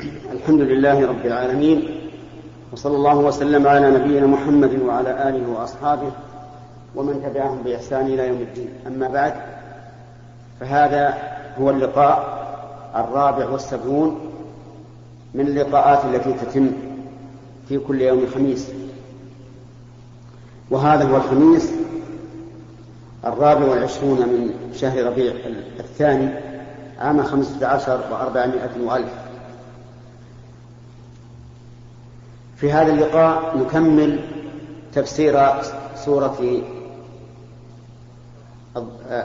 الحمد 0.00 0.60
لله 0.60 1.06
رب 1.06 1.26
العالمين 1.26 1.88
وصلى 2.72 2.96
الله 2.96 3.16
وسلم 3.16 3.66
على 3.66 3.90
نبينا 3.90 4.26
محمد 4.26 4.80
وعلى 4.82 5.28
آله 5.28 5.50
وأصحابه 5.50 6.10
ومن 6.94 7.22
تبعهم 7.22 7.62
بإحسان 7.62 8.06
إلى 8.06 8.28
يوم 8.28 8.36
الدين. 8.36 8.68
أما 8.86 9.08
بعد 9.08 9.34
فهذا 10.60 11.14
هو 11.60 11.70
اللقاء 11.70 12.46
الرابع 12.96 13.48
والسبعون 13.48 14.20
من 15.34 15.46
اللقاءات 15.46 16.04
التي 16.04 16.32
تتم 16.32 16.72
في 17.68 17.78
كل 17.78 18.00
يوم 18.00 18.26
خميس 18.34 18.70
وهذا 20.70 21.04
هو 21.04 21.16
الخميس 21.16 21.72
الرابع 23.24 23.64
والعشرون 23.64 24.18
من 24.18 24.70
شهر 24.74 25.04
ربيع 25.06 25.32
الثاني 25.80 26.28
عام 27.00 27.22
خمسة 27.22 27.66
عشر 27.66 28.00
وأربعمائة 28.12 28.70
وألف. 28.84 29.25
في 32.56 32.72
هذا 32.72 32.92
اللقاء 32.92 33.58
نكمل 33.58 34.20
تفسير 34.92 35.46
سورة 35.96 36.62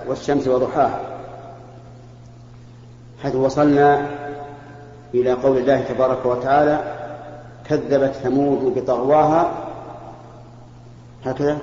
والشمس 0.08 0.48
وضحاها 0.48 0.99
حيث 3.23 3.36
وصلنا 3.36 4.09
إلى 5.13 5.34
قول 5.34 5.58
الله 5.58 5.81
تبارك 5.81 6.25
وتعالى 6.25 7.02
كذبت 7.66 8.13
ثمود 8.13 8.75
بطغواها. 8.75 9.52
هكذا. 11.25 11.58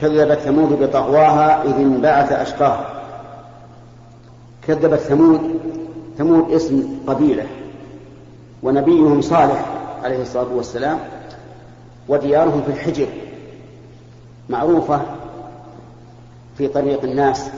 كذبت 0.00 0.38
ثمود 0.38 0.82
بطغواها 0.82 1.62
إذ 1.62 1.74
انبعث 1.74 2.32
أشقاها. 2.32 2.86
كذبت 4.62 4.98
ثمود 4.98 5.60
ثمود 6.18 6.50
اسم 6.50 6.98
قبيلة 7.06 7.46
ونبيهم 8.62 9.20
صالح. 9.20 9.73
عليه 10.04 10.22
الصلاة 10.22 10.52
والسلام 10.52 10.98
وديارهم 12.08 12.62
في 12.62 12.70
الحجر 12.70 13.06
معروفة 14.48 15.00
في 16.58 16.68
طريق 16.68 17.02
الناس. 17.04 17.50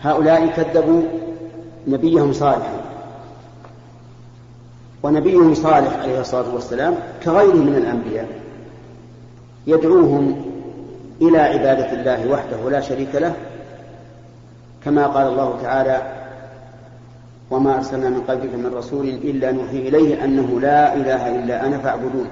هؤلاء 0.00 0.46
كذبوا 0.46 1.02
نبيهم 1.86 2.32
صالحا. 2.32 2.80
ونبيهم 5.02 5.54
صالح 5.54 5.98
عليه 5.98 6.20
الصلاة 6.20 6.54
والسلام 6.54 6.94
كغيره 7.24 7.54
من 7.54 7.74
الأنبياء. 7.74 8.28
يدعوهم 9.66 10.42
إلى 11.22 11.38
عبادة 11.38 11.92
الله 11.92 12.32
وحده 12.32 12.70
لا 12.70 12.80
شريك 12.80 13.14
له 13.14 13.34
كما 14.84 15.06
قال 15.06 15.26
الله 15.26 15.58
تعالى 15.62 16.15
وما 17.50 17.76
أرسلنا 17.76 18.08
من 18.10 18.20
قبلك 18.20 18.54
من 18.54 18.74
رسول 18.74 19.08
إلا 19.08 19.52
نوحي 19.52 19.78
إليه 19.88 20.24
أنه 20.24 20.60
لا 20.60 20.94
إله 20.94 21.36
إلا 21.36 21.66
أنا 21.66 21.78
فاعبدون. 21.78 22.28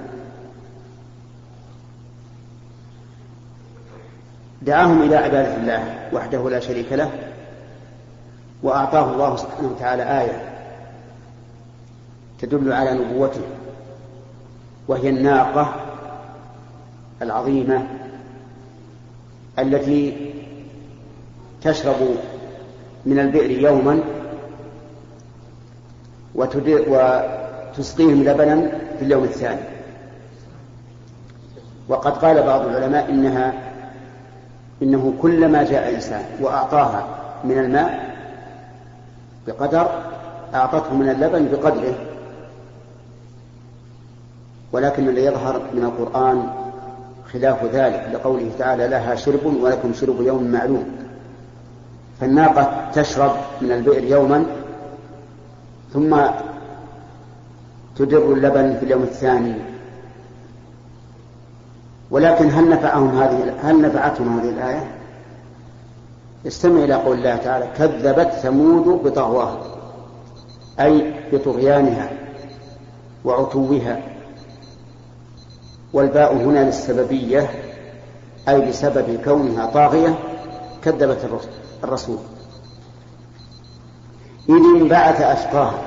دعاهم 4.61 5.01
إلى 5.01 5.15
عبادة 5.15 5.55
الله 5.55 6.09
وحده 6.13 6.49
لا 6.49 6.59
شريك 6.59 6.93
له 6.93 7.11
وأعطاه 8.63 9.13
الله 9.13 9.35
سبحانه 9.35 9.67
وتعالى 9.67 10.21
آية 10.21 10.55
تدل 12.39 12.73
على 12.73 12.93
نبوته 12.93 13.41
وهي 14.87 15.09
الناقة 15.09 15.75
العظيمة 17.21 17.87
التي 19.59 20.31
تشرب 21.61 22.15
من 23.05 23.19
البئر 23.19 23.51
يوما 23.51 24.03
وتسقيهم 26.35 28.23
لبنا 28.23 28.71
في 28.99 29.05
اليوم 29.05 29.23
الثاني. 29.23 29.61
وقد 31.87 32.17
قال 32.17 32.43
بعض 32.43 32.65
العلماء 32.65 33.09
إنها 33.09 33.53
إنه 34.81 35.13
كلما 35.21 35.63
جاء 35.63 35.95
إنسان 35.95 36.23
وأعطاها 36.41 37.07
من 37.43 37.57
الماء 37.59 38.15
بقدر 39.47 39.89
أعطته 40.53 40.93
من 40.93 41.09
اللبن 41.09 41.47
بقدره. 41.51 41.95
ولكن 44.71 45.09
الذي 45.09 45.25
يظهر 45.25 45.61
من 45.73 45.83
القرآن 45.83 46.49
خلاف 47.33 47.63
ذلك 47.63 48.09
لقوله 48.13 48.51
تعالى 48.59 48.87
لها 48.87 49.15
شرب 49.15 49.45
ولكم 49.61 49.93
شرب 49.93 50.21
يوم 50.21 50.43
معلوم. 50.43 50.85
فالناقة 52.19 52.91
تشرب 52.93 53.31
من 53.61 53.71
البئر 53.71 54.03
يوما 54.03 54.45
ثم 55.95 56.21
تدر 57.95 58.33
اللبن 58.33 58.75
في 58.79 58.85
اليوم 58.85 59.03
الثاني. 59.03 59.55
ولكن 62.11 62.49
هل 62.49 62.69
نفعهم 62.69 63.21
هذه 63.21 63.55
هل 63.61 63.81
نفعتهم 63.81 64.39
هذه 64.39 64.49
الآية؟ 64.49 64.91
استمع 66.47 66.83
إلى 66.83 66.93
قول 66.93 67.17
الله 67.17 67.35
تعالى 67.35 67.67
كذبت 67.77 68.31
ثمود 68.31 69.03
بطغواها 69.03 69.61
أي 70.79 71.13
بطغيانها 71.31 72.09
وعتوها. 73.25 74.01
والباء 75.93 76.33
هنا 76.33 76.59
للسببية 76.59 77.49
أي 78.49 78.69
بسبب 78.69 79.19
كونها 79.25 79.65
طاغية 79.65 80.19
كذبت 80.83 81.29
الرسول. 81.83 82.17
إذ 84.49 84.81
انبعث 84.81 85.21
أشقاها 85.21 85.81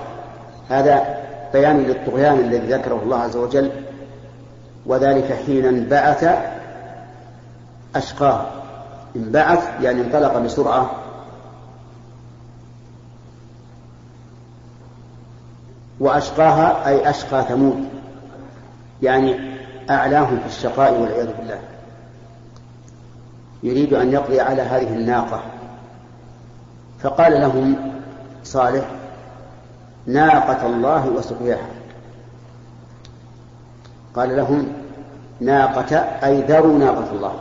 هذا 0.69 1.19
بيان 1.53 1.77
للطغيان 1.83 2.39
الذي 2.39 2.73
ذكره 2.73 3.01
الله 3.03 3.17
عز 3.17 3.37
وجل. 3.37 3.71
وذلك 4.87 5.39
حين 5.47 5.67
انبعث 5.67 6.39
أشقاها 7.97 8.51
انبعث 9.17 9.69
يعني 9.83 10.01
انطلق 10.01 10.39
بسرعة. 10.39 10.91
وأشقاها 16.01 16.89
أي 16.89 17.11
أشقى 17.11 17.45
ثمود. 17.49 17.89
يعني 19.03 19.59
أعلاهم 19.91 20.39
في 20.39 20.47
الشقاء 20.47 21.01
والعياذ 21.01 21.37
بالله. 21.39 21.59
يريد 23.63 23.95
أن 23.95 24.13
يقضي 24.13 24.41
على 24.41 24.63
هذه 24.63 24.95
الناقة. 24.95 25.43
فقال 27.01 27.33
لهم 27.33 27.98
صالح 28.45 28.91
ناقة 30.07 30.67
الله 30.67 31.09
وسقياها. 31.09 31.69
قال 34.15 34.37
لهم 34.37 34.69
ناقة 35.41 35.97
أي 35.97 36.43
ذروا 36.43 36.79
ناقة 36.79 37.13
الله. 37.13 37.33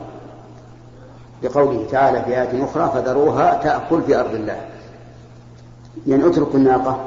بقوله 1.43 1.87
تعالى 1.91 2.23
في 2.23 2.41
آية 2.41 2.63
أخرى 2.63 2.91
فذروها 2.93 3.63
تأكل 3.63 4.01
في 4.01 4.19
أرض 4.19 4.33
الله. 4.33 4.61
يعني 6.07 6.27
اتركوا 6.27 6.59
الناقة 6.59 6.99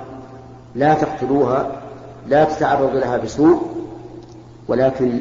لا 0.75 0.95
تقتلوها 0.95 1.73
لا 2.29 2.45
تتعرضوا 2.45 3.01
لها 3.01 3.17
بسوء 3.17 3.63
ولكن 4.69 5.21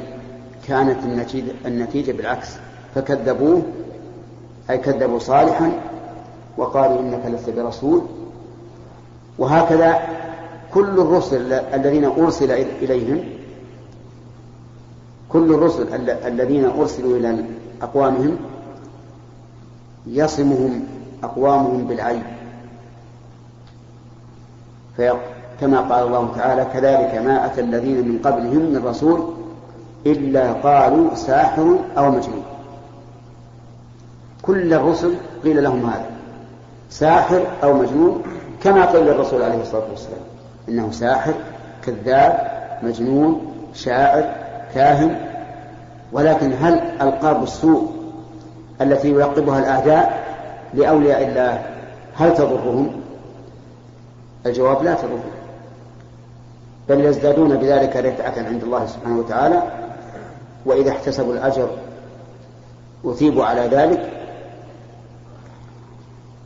كانت 0.67 1.03
النتيجة, 1.03 1.51
النتيجة 1.65 2.11
بالعكس. 2.11 2.49
فكذبوه 2.95 3.61
أي 4.69 4.77
كذبوا 4.77 5.19
صالحا 5.19 5.71
وقالوا 6.57 6.99
إنك 6.99 7.25
لست 7.25 7.49
برسول 7.49 8.01
وهكذا 9.39 9.99
كل 10.73 10.99
الرسل 10.99 11.53
الذين 11.53 12.05
أرسل 12.05 12.51
إليهم 12.51 13.23
كل 15.29 15.53
الرسل 15.53 16.09
الذين 16.25 16.65
أرسلوا 16.65 17.17
إلى 17.17 17.45
أقوامهم 17.81 18.37
يصمهم 20.07 20.83
أقوامهم 21.23 21.83
بالعيب 21.87 22.23
كما 25.61 25.79
قال 25.79 26.07
الله 26.07 26.33
تعالى 26.35 26.65
كذلك 26.73 27.15
ما 27.25 27.45
أتى 27.45 27.61
الذين 27.61 28.07
من 28.07 28.19
قبلهم 28.19 28.73
من 28.73 28.81
رسول 28.85 29.33
إلا 30.05 30.53
قالوا 30.53 31.15
ساحر 31.15 31.79
أو 31.97 32.11
مجنون. 32.11 32.43
كل 34.41 34.73
الرسل 34.73 35.15
قيل 35.43 35.63
لهم 35.63 35.85
هذا 35.85 36.09
ساحر 36.89 37.47
أو 37.63 37.73
مجنون 37.73 38.23
كما 38.63 38.85
قيل 38.85 39.05
للرسول 39.05 39.41
عليه 39.41 39.61
الصلاة 39.61 39.89
والسلام 39.89 40.21
إنه 40.69 40.91
ساحر 40.91 41.33
كذاب 41.85 42.51
مجنون 42.83 43.53
شاعر 43.73 44.35
كاهن. 44.75 45.15
ولكن 46.11 46.53
هل 46.61 46.73
ألقاب 47.01 47.43
السوء 47.43 47.91
التي 48.81 49.09
يلقبها 49.09 49.59
الأعداء 49.59 50.23
لأولياء 50.73 51.27
الله 51.27 51.65
هل 52.15 52.33
تضرهم؟ 52.33 53.01
الجواب 54.45 54.83
لا 54.83 54.93
تضرهم 54.93 55.31
بل 56.89 57.05
يزدادون 57.05 57.57
بذلك 57.57 57.95
رفعة 57.95 58.45
عند 58.47 58.63
الله 58.63 58.85
سبحانه 58.85 59.19
وتعالى 59.19 59.63
وإذا 60.65 60.91
احتسبوا 60.91 61.33
الأجر 61.33 61.69
أثيبوا 63.05 63.45
على 63.45 63.61
ذلك. 63.61 64.09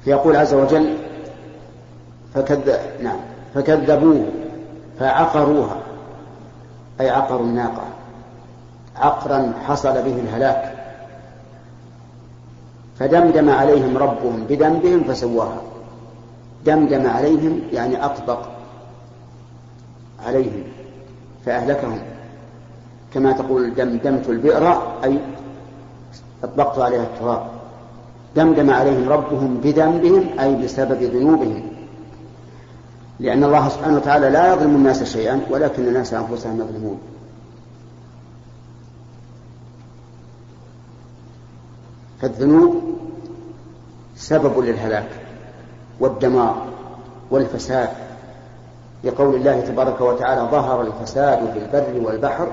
فيقول 0.05 0.35
عز 0.35 0.53
وجل 0.53 0.97
فكذب 2.33 2.79
نعم 3.03 3.19
فكذبوه 3.55 4.25
فعقروها 4.99 5.77
أي 7.01 7.09
عقروا 7.09 7.45
الناقة. 7.45 7.83
عقرا 8.95 9.53
حصل 9.67 9.93
به 9.93 10.19
الهلاك. 10.19 10.73
فدمدم 12.99 13.49
عليهم 13.49 13.97
ربهم 13.97 14.45
بذنبهم 14.49 15.03
فسواها. 15.03 15.61
دمدم 16.65 17.07
عليهم 17.09 17.61
يعني 17.71 18.05
أطبق 18.05 18.39
عليهم 20.25 20.63
فأهلكهم. 21.45 21.99
كما 23.13 23.31
تقول 23.31 23.73
دمدمت 23.75 24.29
البئر 24.29 24.81
أي 25.03 25.19
أطبقت 26.43 26.79
عليها 26.79 27.03
التراب. 27.03 27.47
دمدم 28.35 28.69
عليهم 28.69 29.09
ربهم 29.09 29.57
بذنبهم 29.63 30.39
أي 30.39 30.55
بسبب 30.55 31.03
ذنوبهم. 31.03 31.72
لأن 33.19 33.43
الله 33.43 33.69
سبحانه 33.69 33.95
وتعالى 33.97 34.29
لا 34.29 34.53
يظلم 34.53 34.75
الناس 34.75 35.03
شيئا 35.03 35.41
ولكن 35.49 35.87
الناس 35.87 36.13
أنفسهم 36.13 36.59
يظلمون. 36.61 36.99
فالذنوب 42.21 42.83
سبب 44.15 44.59
للهلاك 44.59 45.09
والدمار 45.99 46.65
والفساد. 47.31 47.89
لقول 49.03 49.35
الله 49.35 49.59
تبارك 49.59 50.01
وتعالى 50.01 50.47
ظهر 50.51 50.81
الفساد 50.81 51.51
في 51.53 51.59
البر 51.59 52.07
والبحر 52.07 52.47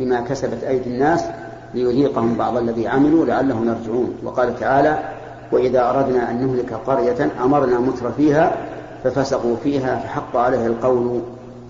بما 0.00 0.20
كسبت 0.20 0.64
أيدي 0.64 0.90
الناس 0.90 1.24
ليذيقهم 1.74 2.34
بعض 2.34 2.56
الذي 2.56 2.88
عملوا 2.88 3.26
لعلهم 3.26 3.68
يرجعون 3.68 4.14
وقال 4.24 4.60
تعالى 4.60 4.98
وإذا 5.52 5.90
أردنا 5.90 6.30
أن 6.30 6.46
نهلك 6.46 6.72
قرية 6.72 7.30
أمرنا 7.44 7.78
متر 7.78 8.12
فيها 8.12 8.56
ففسقوا 9.04 9.56
فيها 9.56 9.98
فحق 9.98 10.36
عليها 10.36 10.66
القول 10.66 11.20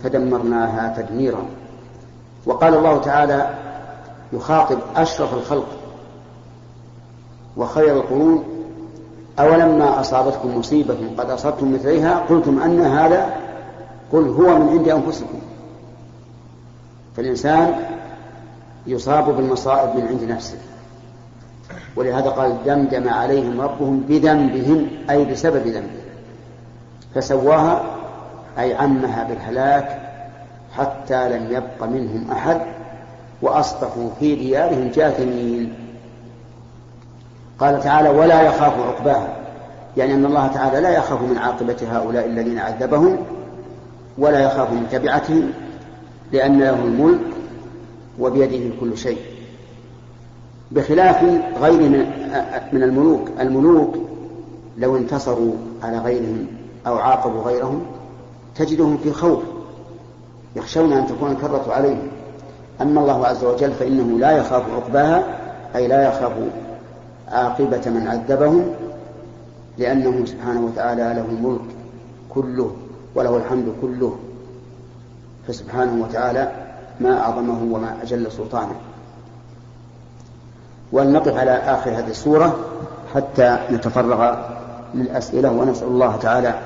فدمرناها 0.03 0.95
تدميرا. 0.97 1.45
وقال 2.47 2.75
الله 2.75 2.99
تعالى 2.99 3.55
يخاطب 4.33 4.79
أشرف 4.97 5.35
الخلق 5.35 5.69
وخير 7.57 7.97
القرون 7.97 8.45
أولما 9.39 10.01
أصابتكم 10.01 10.59
مصيبة 10.59 10.97
قد 11.19 11.31
أصبتم 11.31 11.75
مثليها 11.75 12.19
قلتم 12.19 12.63
أن 12.63 12.81
هذا 12.81 13.37
قل 14.13 14.29
هو 14.29 14.59
من 14.59 14.69
عند 14.69 14.89
أنفسكم. 14.89 15.39
فالإنسان 17.17 17.75
يصاب 18.87 19.37
بالمصائب 19.37 19.97
من 19.97 20.09
عند 20.09 20.23
نفسه. 20.23 20.59
ولهذا 21.97 22.31
قال 22.31 22.57
دمدم 22.67 23.09
عليهم 23.09 23.61
ربهم 23.61 24.01
بذنبهم 24.01 24.87
أي 25.11 25.25
بسبب 25.25 25.67
ذنبهم. 25.67 25.99
فسواها 27.15 27.83
أي 28.59 28.75
عمها 28.75 29.25
بالهلاك 29.25 30.01
حتى 30.77 31.29
لم 31.29 31.53
يبق 31.53 31.89
منهم 31.89 32.31
أحد 32.33 32.61
وأصبحوا 33.43 34.11
في 34.21 34.35
ديارهم 34.35 34.89
جاثمين. 34.95 35.75
قال 37.59 37.81
تعالى 37.81 38.09
ولا 38.09 38.43
يخاف 38.43 38.73
عقباها. 38.79 39.37
يعني 39.97 40.15
أن 40.15 40.25
الله 40.25 40.47
تعالى 40.47 40.81
لا 40.81 40.91
يخاف 40.91 41.23
من 41.23 41.39
عاقبة 41.39 41.77
هؤلاء 41.93 42.27
الذين 42.27 42.59
عذبهم 42.59 43.17
ولا 44.19 44.41
يخاف 44.41 44.73
من 44.73 44.87
تبعتهم 44.93 45.51
لأن 46.33 46.59
له 46.61 46.85
الملك 46.85 47.21
وبيده 48.19 48.75
كل 48.81 48.99
شيء. 48.99 49.19
بخلاف 50.71 51.23
غير 51.61 51.89
من 52.73 52.83
الملوك 52.83 53.29
الملوك 53.41 53.95
لو 54.79 54.97
انتصروا 54.97 55.55
على 55.83 55.99
غيرهم 55.99 56.47
أو 56.87 56.99
عاقبوا 56.99 57.43
غيرهم 57.43 57.87
تجدهم 58.55 58.99
في 58.99 59.13
خوف 59.13 59.43
يخشون 60.57 60.93
أن 60.93 61.07
تكون 61.07 61.33
الكرة 61.33 61.65
عليهم. 61.69 62.09
أما 62.81 63.01
الله 63.01 63.27
عز 63.27 63.45
وجل 63.45 63.73
فإنه 63.73 64.19
لا 64.19 64.31
يخاف 64.31 64.63
عقباها 64.75 65.25
أي 65.77 65.89
لا 65.89 66.09
يخاف 66.09 66.33
عاقبة 67.29 67.91
من 67.91 68.09
عذبهم 68.09 68.75
لأنه 69.79 70.27
سبحانه 70.27 70.61
وتعالى 70.61 71.03
له 71.03 71.25
الملك 71.31 71.61
كله 72.31 72.71
وله 73.15 73.37
الحمد 73.37 73.75
كله. 73.83 74.17
فسبحانه 75.49 76.05
وتعالى 76.05 76.53
ما 77.01 77.21
أعظمه 77.21 77.75
وما 77.75 77.97
أجل 78.03 78.33
سلطانه. 78.33 78.75
ولنقف 80.93 81.37
على 81.37 81.51
آخر 81.51 81.91
هذه 81.91 82.11
السورة 82.11 82.59
حتى 83.15 83.59
نتفرغ 83.73 84.58
للأسئلة 84.95 85.53
ونسأل 85.53 85.89
الله 85.89 86.17
تعالى 86.17 86.61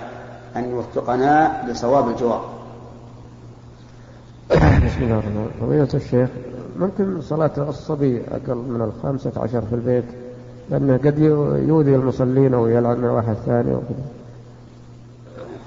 أن 0.56 0.70
يوفقنا 0.70 1.62
لصواب 1.69 2.08
الجواب. 2.08 2.40
بسم 4.86 5.02
الله 5.02 5.19
الرحمن 5.19 5.36
الرحيم. 5.36 5.66
فضيلة 5.66 5.88
الشيخ 5.94 6.28
ممكن 6.78 7.20
صلاة 7.20 7.50
الصبي 7.69 8.22
أقل 8.30 8.54
من 8.54 8.80
الخامسة 8.80 9.32
عشر 9.36 9.62
في 9.62 9.74
البيت؟ 9.74 10.04
لأنه 10.70 10.96
قد 10.96 11.19
يؤذي 11.69 11.94
المصلين 11.94 12.54
أو 12.54 12.66
يلعب 12.66 12.98
مع 12.98 13.10
واحد 13.10 13.34
ثاني 13.46 13.74
وكذا. 13.74 14.06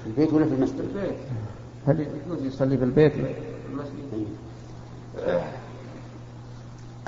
في 0.04 0.06
البيت 0.06 0.32
ولا 0.32 0.44
في 0.44 0.54
المسجد؟ 0.54 0.76
في 0.76 0.82
البيت. 0.82 1.16
هل 1.86 2.00
يجوز 2.00 2.46
يصلي 2.46 2.78
في 2.78 2.84
البيت؟ 2.84 3.12
المسجد 3.72 4.26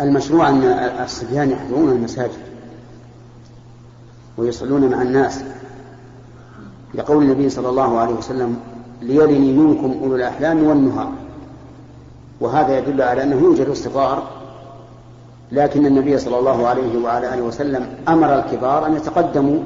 المشروع 0.00 0.49
أن 0.49 0.62
الصبيان 1.05 1.50
يحضرون 1.50 1.93
المساجد. 1.93 2.49
ويصلون 4.38 4.90
مع 4.90 5.02
الناس 5.02 5.40
لقول 6.94 7.23
النبي 7.23 7.49
صلى 7.49 7.69
الله 7.69 7.99
عليه 7.99 8.14
وسلم 8.14 8.56
ليلني 9.02 9.52
منكم 9.52 9.99
أولو 10.02 10.17
الأحلام 10.17 10.62
والنهى 10.62 11.06
وهذا 12.40 12.79
يدل 12.79 13.02
على 13.02 13.23
أنه 13.23 13.37
يوجد 13.37 13.67
الصغار 13.67 14.29
لكن 15.52 15.87
النبي 15.87 16.19
صلى 16.19 16.38
الله 16.38 16.67
عليه 16.67 16.99
وعلى 16.99 17.35
آله 17.35 17.43
وسلم 17.43 17.88
أمر 18.08 18.38
الكبار 18.38 18.87
أن 18.87 18.96
يتقدموا 18.96 19.58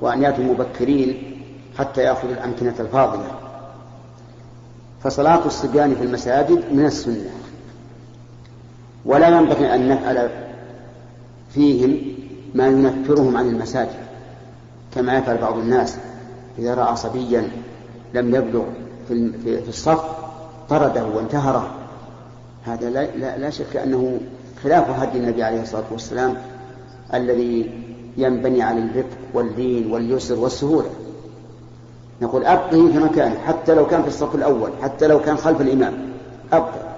وأن 0.00 0.22
يأتوا 0.22 0.44
مبكرين 0.44 1.40
حتى 1.78 2.02
يأخذوا 2.02 2.32
الأمكنة 2.32 2.74
الفاضلة. 2.80 3.26
فصلاة 5.02 5.46
الصبيان 5.46 5.94
في 5.94 6.04
المساجد 6.04 6.62
من 6.72 6.86
السنة. 6.86 7.30
ولا 9.04 9.28
ينبغي 9.28 9.74
أن 9.74 9.88
نفعل 9.88 10.30
فيهم 11.50 11.96
ما 12.54 12.66
ينفرهم 12.66 13.36
عن 13.36 13.48
المساجد. 13.48 14.04
كما 14.94 15.18
يفعل 15.18 15.38
بعض 15.38 15.58
الناس 15.58 15.96
إذا 16.58 16.74
رأى 16.74 16.96
صبيا 16.96 17.48
لم 18.14 18.34
يبلغ 18.34 18.64
في 19.08 19.68
الصف 19.68 20.04
طرده 20.68 21.06
وانتهره. 21.06 21.70
هذا 22.64 22.90
لا, 22.90 23.16
لا, 23.16 23.38
لا 23.38 23.50
شك 23.50 23.76
أنه 23.76 24.20
خلاف 24.62 24.90
هدي 24.90 25.18
النبي 25.18 25.42
عليه 25.42 25.62
الصلاة 25.62 25.84
والسلام 25.92 26.34
الذي 27.14 27.70
ينبني 28.16 28.62
على 28.62 28.78
الرفق 28.78 29.18
واللين 29.34 29.92
واليسر 29.92 30.38
والسهولة. 30.38 30.90
نقول 32.22 32.44
أبقه 32.44 32.92
في 32.92 32.98
مكانه 32.98 33.38
حتى 33.38 33.74
لو 33.74 33.86
كان 33.86 34.02
في 34.02 34.08
الصف 34.08 34.34
الأول 34.34 34.70
حتى 34.82 35.06
لو 35.06 35.20
كان 35.20 35.36
خلف 35.36 35.60
الإمام 35.60 35.92
أبقه. 36.52 36.94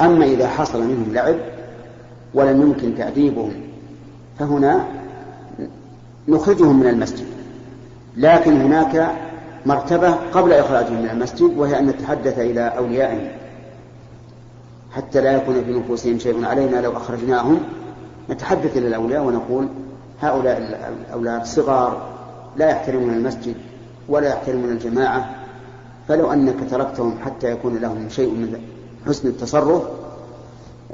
أما 0.00 0.24
إذا 0.24 0.48
حصل 0.48 0.82
منهم 0.82 1.12
لعب 1.12 1.36
ولم 2.34 2.62
يمكن 2.62 2.94
تأديبهم 2.94 3.52
فهنا 4.38 4.86
نخرجهم 6.28 6.80
من 6.80 6.86
المسجد. 6.86 7.26
لكن 8.16 8.60
هناك 8.60 9.12
مرتبة 9.66 10.10
قبل 10.10 10.52
إخراجهم 10.52 11.02
من 11.02 11.10
المسجد 11.10 11.58
وهي 11.58 11.78
أن 11.78 11.86
نتحدث 11.86 12.38
إلى 12.38 12.60
أوليائهم. 12.60 13.28
حتى 14.90 15.20
لا 15.20 15.32
يكون 15.32 15.64
في 15.64 15.72
نفوسهم 15.72 16.18
شيء 16.18 16.44
علينا 16.44 16.76
لو 16.80 16.92
أخرجناهم. 16.92 17.60
نتحدث 18.30 18.76
إلى 18.76 18.88
الأولياء 18.88 19.22
ونقول 19.22 19.68
هؤلاء 20.20 20.58
الأولاد 21.08 21.44
صغار 21.44 22.08
لا 22.56 22.70
يحترمون 22.70 23.10
المسجد 23.10 23.54
ولا 24.08 24.28
يحترمون 24.28 24.70
الجماعة. 24.70 25.30
فلو 26.08 26.32
أنك 26.32 26.70
تركتهم 26.70 27.18
حتى 27.24 27.50
يكون 27.50 27.76
لهم 27.76 28.08
شيء 28.08 28.30
من 28.30 28.60
حسن 29.06 29.28
التصرف 29.28 29.82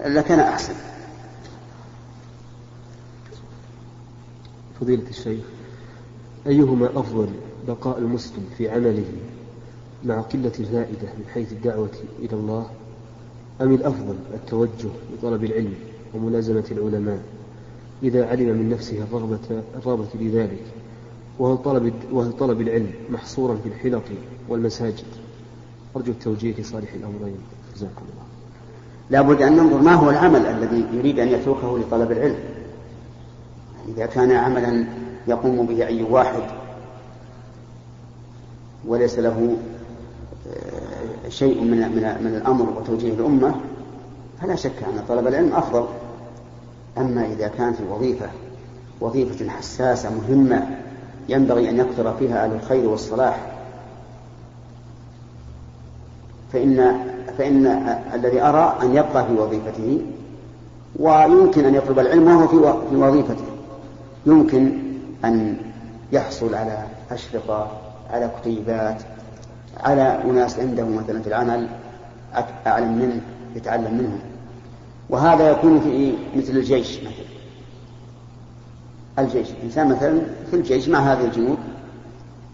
لكان 0.07 0.41
أحسن. 0.41 0.75
فضيلة 4.83 5.09
الشيخ 5.11 5.45
أيهما 6.47 6.87
أفضل 6.87 7.29
بقاء 7.69 7.99
المسلم 7.99 8.45
في 8.59 8.69
عمله 8.69 9.05
مع 10.05 10.21
قلة 10.21 10.53
الفائدة 10.61 11.09
من 11.19 11.25
حيث 11.35 11.53
الدعوة 11.53 11.91
إلى 12.19 12.33
الله 12.33 12.67
أم 13.61 13.75
الأفضل 13.75 14.15
التوجه 14.35 14.89
لطلب 15.13 15.45
العلم 15.45 15.75
وملازمة 16.15 16.65
العلماء 16.71 17.23
إذا 18.03 18.27
علم 18.27 18.59
من 18.59 18.69
نفسه 18.71 19.03
الرغبة, 19.03 19.63
الرغبة 19.77 20.09
لذلك 20.15 20.65
وهل 21.39 21.59
طلب, 21.63 21.93
وهل 22.13 22.33
طلب 22.33 22.61
العلم 22.61 22.91
محصورا 23.11 23.57
في 23.63 23.69
الحلق 23.69 24.05
والمساجد؟ 24.49 25.07
أرجو 25.97 26.13
التوجيه 26.13 26.55
لصالح 26.59 26.93
الأمرين. 26.93 27.39
جزاكم 27.77 28.03
الله. 28.13 28.27
لا 29.11 29.23
بد 29.23 29.43
أن 29.43 29.57
ننظر 29.57 29.83
ما 29.83 29.95
هو 29.95 30.11
العمل 30.11 30.47
الذي 30.47 30.85
يريد 30.93 31.19
أن 31.19 31.29
يتركه 31.29 31.79
لطلب 31.79 32.13
العلم. 32.13 32.62
إذا 33.89 34.07
كان 34.07 34.33
عملا 34.33 34.85
يقوم 35.29 35.67
به 35.67 35.87
أي 35.87 36.03
واحد 36.03 36.43
وليس 38.87 39.19
له 39.19 39.57
آه، 40.53 41.29
شيء 41.29 41.61
من 41.61 41.79
من 41.79 42.25
من 42.25 42.35
الأمر 42.35 42.79
وتوجيه 42.79 43.13
الأمة 43.13 43.55
فلا 44.41 44.55
شك 44.57 44.83
أن 44.83 45.05
طلب 45.09 45.27
العلم 45.27 45.53
أفضل. 45.53 45.87
أما 46.99 47.27
إذا 47.27 47.49
كانت 47.49 47.81
الوظيفة 47.81 48.31
وظيفة 49.01 49.49
حساسة 49.49 50.11
مهمة 50.11 50.67
ينبغي 51.29 51.71
أن 51.71 51.77
يقدر 51.77 52.15
فيها 52.19 52.45
أهل 52.45 52.53
الخير 52.53 52.89
والصلاح 52.89 53.53
فإن 56.53 56.99
فإن 57.39 57.67
الذي 58.15 58.43
أرى 58.43 58.79
أن 58.83 58.97
يبقى 58.97 59.27
في 59.27 59.33
وظيفته 59.33 60.01
ويمكن 60.99 61.65
أن 61.65 61.75
يطلب 61.75 61.99
العلم 61.99 62.27
وهو 62.27 62.49
في 62.91 62.97
وظيفته. 62.97 63.52
يمكن 64.27 64.73
أن 65.25 65.57
يحصل 66.13 66.55
على 66.55 66.85
أشرطة 67.11 67.71
على 68.11 68.31
كتيبات 68.41 69.03
على 69.81 70.23
أناس 70.25 70.59
عنده 70.59 70.85
مثلا 70.85 71.23
في 71.23 71.27
العمل 71.27 71.69
أعلم 72.67 72.99
منه 72.99 73.21
يتعلم 73.57 73.95
منهم. 73.95 74.19
وهذا 75.11 75.51
يكون 75.51 75.81
في 75.81 76.15
مثل 76.37 76.53
الجيش 76.53 76.99
مثلا. 76.99 77.33
الجيش 79.19 79.51
الإنسان 79.51 79.89
مثلا 79.89 80.21
في 80.51 80.57
الجيش 80.57 80.89
مع 80.89 80.99
هذه 80.99 81.25
الجنود 81.25 81.59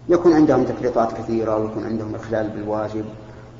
يكون 0.09 0.33
عندهم 0.33 0.63
تفريطات 0.63 1.11
كثيرة 1.17 1.57
ويكون 1.57 1.85
عندهم 1.85 2.15
إخلال 2.15 2.49
بالواجب 2.49 3.05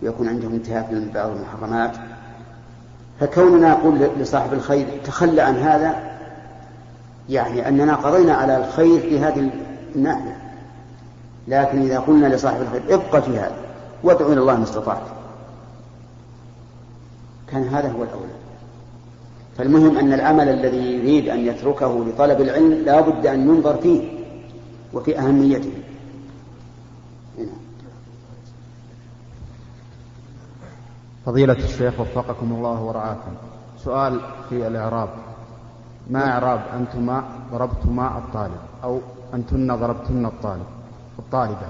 ويكون 0.04 0.28
عندهم 0.28 0.54
انتهاك 0.54 0.92
من 0.92 1.12
بعض 1.14 1.30
المحرمات. 1.30 1.92
فكوننا 3.20 3.70
نقول 3.70 4.00
لصاحب 4.20 4.54
الخير 4.54 4.88
تخلى 5.06 5.42
عن 5.42 5.56
هذا 5.56 6.09
يعني 7.30 7.68
أننا 7.68 7.96
قضينا 7.96 8.34
على 8.34 8.58
الخير 8.58 9.00
في 9.00 9.20
هذه 9.20 9.50
الناحية. 9.96 10.38
لكن 11.48 11.82
إذا 11.82 12.00
قلنا 12.00 12.36
لصاحب 12.36 12.62
الخير 12.62 12.82
ابقى 12.90 13.22
في 13.22 13.38
هذا 13.38 13.56
وادعو 14.04 14.34
إلى 14.34 14.42
الله 14.42 14.58
ما 14.58 14.64
استطعت. 14.64 15.02
كان 17.48 17.64
هذا 17.64 17.92
هو 17.92 18.04
الأولى. 18.04 18.34
فالمهم 19.58 19.98
أن 19.98 20.14
العمل 20.14 20.50
الذي 20.50 20.94
يريد 20.94 21.30
أن 21.30 21.40
يتركه 21.40 22.06
لطلب 22.06 22.42
العلم 22.42 22.74
لا 22.74 23.02
بد 23.02 23.28
أن 23.28 23.50
ينظر 23.50 23.78
فيه 23.78 24.20
وفي 24.94 25.20
أهميته. 25.20 25.72
فضيلة 31.26 31.54
الشيخ 31.54 32.00
وفقكم 32.00 32.52
الله 32.52 32.84
ورعاكم. 32.84 33.32
سؤال 33.78 34.22
في 34.50 34.68
الإعراب. 34.68 35.10
ما 36.10 36.32
إعراب 36.32 36.62
أنتما 36.76 37.24
ضربتما 37.52 38.18
الطالب 38.18 38.62
أو 38.84 39.00
أنتن 39.34 39.76
ضربتن 39.76 40.26
الطالب 40.26 40.66
الطالبة. 41.20 41.68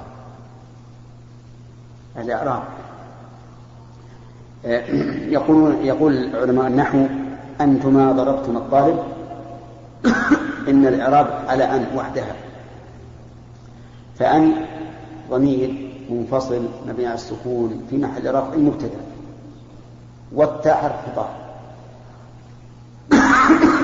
الإعراب. 2.17 2.63
آه، 4.65 4.86
يقولون 5.25 5.75
يقول 5.86 6.36
علماء 6.36 6.67
النحو 6.67 7.05
أنتما 7.62 8.12
ضربتما 8.12 8.60
الطالب. 8.60 9.00
إن 10.67 10.88
الإعراب 10.88 11.27
على 11.48 11.63
أن 11.63 11.86
وحدها. 11.96 12.36
فأن 14.19 14.51
ضمير 15.29 15.89
منفصل 16.10 16.62
مبني 16.88 17.05
على 17.05 17.15
السكون 17.15 17.81
في 17.89 17.98
محل 17.98 18.36
رفع 18.36 18.58
مبتدأ 18.58 19.00
والتاء 20.31 20.75
حرف 20.75 21.12
خطاب 21.12 21.48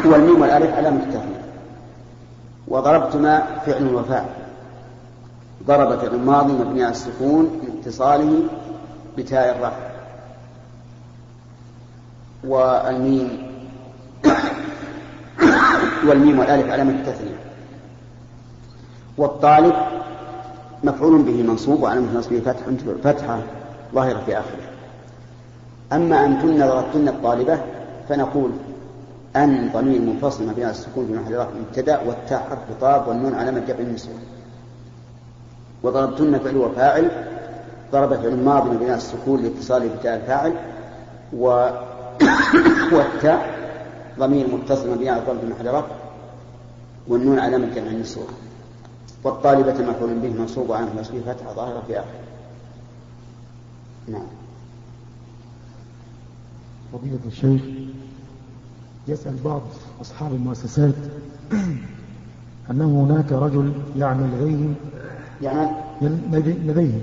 والميم 0.06 0.42
والألف 0.42 0.76
علامة 0.76 1.04
التثنية 1.04 1.46
وضربتما 2.68 3.44
فعل 3.66 3.96
وفاعل. 3.96 4.30
ضرب 5.68 6.00
فعل. 6.00 6.18
ماضي 6.20 6.54
مبني 6.54 6.84
على 6.84 6.92
السكون 6.92 7.62
لاتصاله 7.64 8.44
بتاء 9.18 9.56
الرفع 9.56 9.92
والميم. 12.44 13.56
والميم 16.08 16.40
والألف 16.40 16.72
علامة 16.72 16.92
التثنية 16.92 17.40
والطالب 19.18 19.74
مفعول 20.84 21.22
به 21.22 21.44
منصوب 21.44 21.84
وعلامة 21.84 22.18
نصبه 22.18 22.40
فتح 22.40 22.62
فتحة 23.04 23.40
ظاهرة 23.94 24.22
في 24.26 24.38
آخره. 24.40 24.70
أما 25.94 26.26
أنتن 26.26 26.68
ضربتن 26.68 27.08
الطالبة 27.08 27.60
فنقول 28.10 28.52
أن 29.36 29.70
ضمير 29.74 30.02
منفصل 30.02 30.50
على 30.50 30.70
السكون 30.70 31.08
في 31.08 31.14
محل 31.14 31.36
رفع 31.36 31.50
مبتدأ 31.68 32.02
والتاء 32.02 32.48
حرف 32.50 32.60
خطاب 32.70 33.08
والنون 33.08 33.36
علامة 33.36 33.60
جمع 33.60 33.80
النسوة. 33.80 34.14
وضربتن 35.84 36.40
فعل 36.40 36.58
وفاعل. 36.58 37.12
ضرب 37.92 38.14
فعل 38.14 38.44
ماضي 38.44 38.70
مبني 38.70 38.86
على 38.86 38.98
السكون 38.98 39.44
لاتصاله 39.44 39.96
بتاء 40.00 40.16
الفاعل. 40.16 40.54
و... 41.34 41.70
والتاء 42.92 43.56
ضمير 44.20 44.48
متصل 44.48 44.90
مبني 44.90 45.10
على 45.10 45.22
ضرب 45.28 45.46
محل 45.46 45.68
رفع 45.68 45.96
والنون 47.08 47.40
علامة 47.40 47.76
جمع 47.76 47.88
النسوة. 47.88 48.28
والطالبة 49.24 49.74
مفعول 49.74 50.20
به 50.20 50.30
منصوب 50.30 50.72
عنه 50.72 50.90
نصبه 51.00 51.22
فتحة 51.26 51.54
ظاهرة 51.54 51.84
في 51.88 52.00
آخره. 52.00 52.20
نعم. 54.08 54.28
فضيلة 56.94 57.20
الشيخ 57.28 57.62
يسأل 59.08 59.36
بعض 59.46 59.62
أصحاب 60.02 60.34
المؤسسات 60.34 60.96
أنه 62.72 63.04
هناك 63.04 63.32
رجل 63.32 63.72
يعمل 63.98 64.30
لديهم 64.34 64.76
يعمل 65.42 66.20
لديهم 66.68 67.02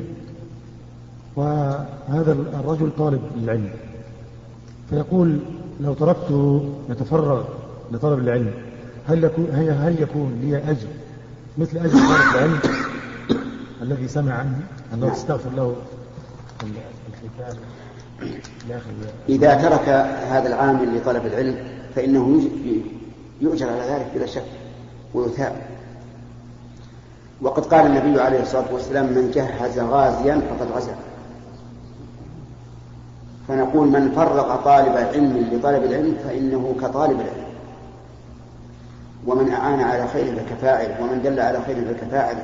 وهذا 1.37 2.33
الرجل 2.33 2.91
طالب 2.99 3.21
للعلم 3.37 3.71
فيقول 4.91 5.39
لو 5.81 5.95
تركته 5.95 6.71
يتفرغ 6.91 7.45
لطلب 7.93 8.19
العلم. 8.19 8.51
هل 9.09 9.25
يكون 9.25 9.47
هل 9.55 10.03
يكون 10.03 10.39
لي 10.43 10.57
أجر؟ 10.57 10.89
مثل 11.59 11.79
أجر 11.79 11.99
طالب 11.99 12.35
العلم 12.35 12.59
الذي 13.83 14.09
سمع 14.09 14.33
عنه 14.35 14.61
أنه 14.95 15.09
تستغفر 15.09 15.51
له 15.51 15.77
الختان 16.63 17.57
إذا 19.29 19.55
ترك 19.55 19.89
هذا 20.29 20.49
العامل 20.49 20.97
لطلب 20.97 21.27
العلم 21.27 21.57
فإنه 21.95 22.43
يؤجر 23.41 23.69
على 23.69 23.83
ذلك 23.83 24.07
بلا 24.15 24.27
شك 24.27 24.45
ويثاب. 25.15 25.57
وقد 27.43 27.67
قال 27.67 27.87
النبي 27.87 28.21
عليه 28.21 28.43
الصلاة 28.43 28.73
والسلام 28.73 29.07
من 29.07 29.31
جهز 29.35 29.79
غازيا 29.79 30.41
فقد 30.51 30.73
غزا. 30.73 30.95
فنقول 33.49 33.89
من 33.89 34.13
فرق 34.17 34.65
طالب 34.65 34.97
علم 34.97 35.49
لطلب 35.53 35.85
العلم 35.85 36.17
فإنه 36.25 36.75
كطالب 36.81 37.21
العلم. 37.21 37.53
ومن 39.27 39.53
أعان 39.53 39.81
على 39.81 40.09
خير 40.09 40.37
فكفاعل. 40.37 40.97
ومن 41.01 41.23
دل 41.23 41.41
على 41.41 41.61
خير 41.67 41.95
فكفاعل. 41.95 42.37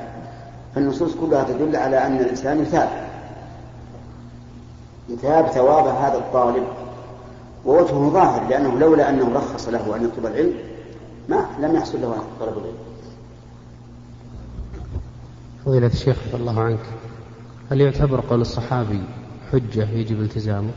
فالنصوص 0.74 1.14
كلها 1.14 1.44
تدل 1.44 1.76
على 1.76 2.06
أن 2.06 2.16
الإنسان 2.16 2.62
يثاب. 2.62 3.07
يثاب 5.08 5.46
ثواب 5.46 5.86
هذا 5.86 6.18
الطالب 6.18 6.64
ووجهه 7.64 8.10
ظاهر 8.10 8.48
لأنه 8.48 8.78
لولا 8.78 9.10
أنه 9.10 9.34
رخص 9.34 9.68
له 9.68 9.96
أن 9.96 10.04
يطلب 10.04 10.26
العلم 10.26 10.54
ما 11.28 11.46
لم 11.60 11.74
يحصل 11.74 12.00
له 12.00 12.22
طلب 12.40 12.58
العلم. 12.58 12.76
فضيلة 15.66 15.86
الشيخ 15.86 16.16
رضي 16.26 16.36
الله 16.36 16.60
عنك. 16.60 16.78
هل 17.70 17.80
يعتبر 17.80 18.20
قول 18.20 18.40
الصحابي 18.40 19.02
حجة 19.52 19.90
يجب 19.90 20.20
التزامه؟ 20.20 20.70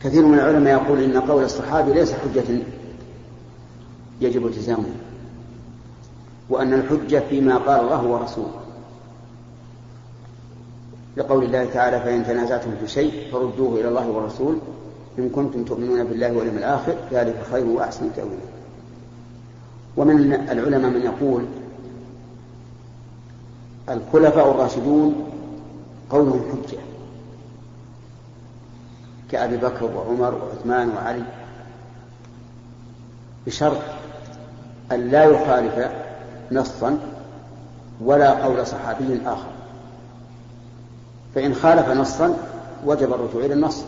كثير 0.00 0.26
من 0.26 0.34
العلماء 0.34 0.82
يقول 0.82 1.02
إن 1.02 1.20
قول 1.20 1.44
الصحابي 1.44 1.92
ليس 1.92 2.12
حجة 2.12 2.62
يجب 4.20 4.46
التزامه 4.46 4.94
وأن 6.50 6.72
الحجة 6.72 7.22
فيما 7.30 7.56
قال 7.56 7.80
الله 7.80 8.04
ورسوله. 8.04 8.60
لقول 11.16 11.44
الله 11.44 11.64
تعالى 11.64 12.00
فإن 12.00 12.26
تنازعتم 12.26 12.70
في 12.80 12.88
شيء 12.88 13.32
فردوه 13.32 13.80
إلى 13.80 13.88
الله 13.88 14.08
والرسول. 14.08 14.58
إن 15.18 15.28
كنتم 15.28 15.64
تؤمنون 15.64 16.04
بالله 16.04 16.32
واليوم 16.32 16.56
الآخر 16.56 16.94
ذلك 17.12 17.42
خير 17.52 17.66
وأحسن 17.66 18.12
تأويلا 18.16 18.50
ومن 19.96 20.32
العلماء 20.32 20.90
من 20.90 21.00
يقول 21.00 21.44
الخلفاء 23.88 24.50
الراشدون 24.50 25.30
قولهم 26.10 26.42
حجة. 26.52 26.78
كأبي 29.30 29.56
بكر 29.56 29.84
وعمر 29.84 30.34
وعثمان 30.34 30.88
وعلي. 30.96 31.24
بشرط 33.46 33.78
أن 34.92 35.08
لا 35.08 35.24
يخالف 35.24 35.90
نصا 36.52 36.98
ولا 38.04 38.44
قول 38.44 38.66
صحابي 38.66 39.20
آخر. 39.26 39.59
فإن 41.34 41.54
خالف 41.54 41.88
نصا 41.88 42.36
وجب 42.86 43.12
الرجوع 43.12 43.44
إلى 43.44 43.54
النص. 43.54 43.84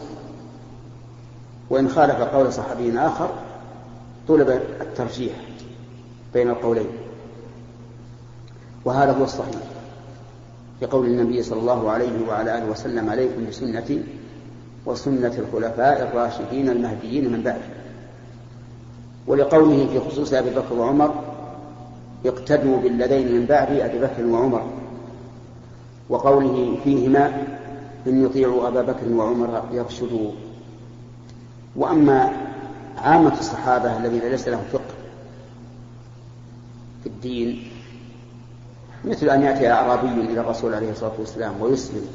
وإن 1.70 1.88
خالف 1.88 2.16
قول 2.16 2.52
صحابي 2.52 2.98
آخر 2.98 3.30
طلب 4.28 4.60
الترجيح 4.80 5.32
بين 6.34 6.50
القولين. 6.50 6.86
وهذا 8.84 9.12
هو 9.12 9.24
الصحيح 9.24 9.62
لقول 10.82 11.06
النبي 11.06 11.42
صلى 11.42 11.60
الله 11.60 11.90
عليه 11.90 12.28
وعلى 12.28 12.58
آله 12.58 12.70
وسلم 12.70 13.10
عليكم 13.10 13.46
بسنتي 13.48 14.02
وسنة 14.86 15.34
الخلفاء 15.38 16.02
الراشدين 16.02 16.68
المهديين 16.68 17.32
من 17.32 17.42
بعد. 17.42 17.60
ولقوله 19.26 19.86
في 19.86 20.00
خصوص 20.00 20.32
أبي 20.32 20.50
بكر 20.50 20.74
وعمر 20.74 21.14
اقتدوا 22.26 22.76
بالذين 22.76 23.32
من 23.32 23.46
بعد 23.46 23.72
أبي 23.72 23.98
بكر 23.98 24.26
وعمر. 24.26 24.81
وقوله 26.08 26.76
فيهما 26.84 27.46
إن 28.06 28.24
يطيعوا 28.24 28.68
أبا 28.68 28.82
بكر 28.82 29.08
وعمر 29.08 29.62
يرشدوا. 29.72 30.30
وأما 31.76 32.32
عامة 32.98 33.38
الصحابة 33.38 33.96
الذين 33.96 34.20
ليس 34.20 34.48
لهم 34.48 34.64
فقه 34.72 34.94
في 37.02 37.08
الدين 37.08 37.70
مثل 39.04 39.30
أن 39.30 39.42
يأتي 39.42 39.70
أعرابي 39.70 40.08
إلى 40.08 40.40
الرسول 40.40 40.74
عليه 40.74 40.90
الصلاة 40.90 41.12
والسلام 41.18 41.60
ويسلم 41.60 42.06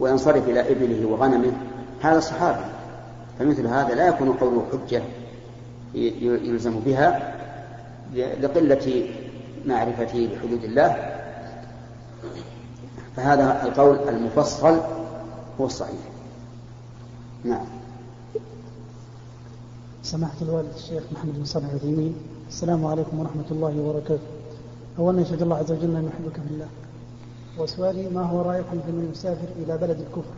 وينصرف 0.00 0.48
إلى 0.48 0.72
إبله 0.72 1.06
وغنمه 1.06 1.52
هذا 2.00 2.20
صحابي. 2.20 2.64
فمثل 3.38 3.66
هذا 3.66 3.94
لا 3.94 4.08
يكون 4.08 4.32
قوله 4.32 4.66
حجة 4.72 5.02
يلزم 5.94 6.80
بها 6.80 7.34
لقلة 8.14 9.10
معرفته 9.66 10.28
بحدود 10.34 10.64
الله. 10.64 11.16
فهذا 13.16 13.62
القول 13.62 13.98
المفصل 14.08 14.80
هو 15.60 15.66
الصحيح. 15.66 15.98
نعم. 17.44 17.64
سماحة 20.02 20.36
الوالد 20.42 20.68
الشيخ 20.76 21.02
محمد 21.12 21.34
بن 21.38 21.44
صالح 21.44 21.68
العثيمين 21.70 22.14
السلام 22.48 22.86
عليكم 22.86 23.20
ورحمة 23.20 23.44
الله 23.50 23.80
وبركاته. 23.80 24.22
أولا 24.98 25.20
يشهد 25.20 25.42
الله 25.42 25.56
عز 25.56 25.72
وجل 25.72 25.96
أن 25.96 26.04
يحبك 26.04 26.32
في 26.32 26.54
الله. 26.54 26.66
وسؤالي 27.58 28.08
ما 28.08 28.22
هو 28.22 28.42
رأيكم 28.42 28.80
في 28.86 28.92
من 28.92 29.10
يسافر 29.12 29.48
إلى 29.56 29.78
بلد 29.78 30.00
الكفر؟ 30.00 30.34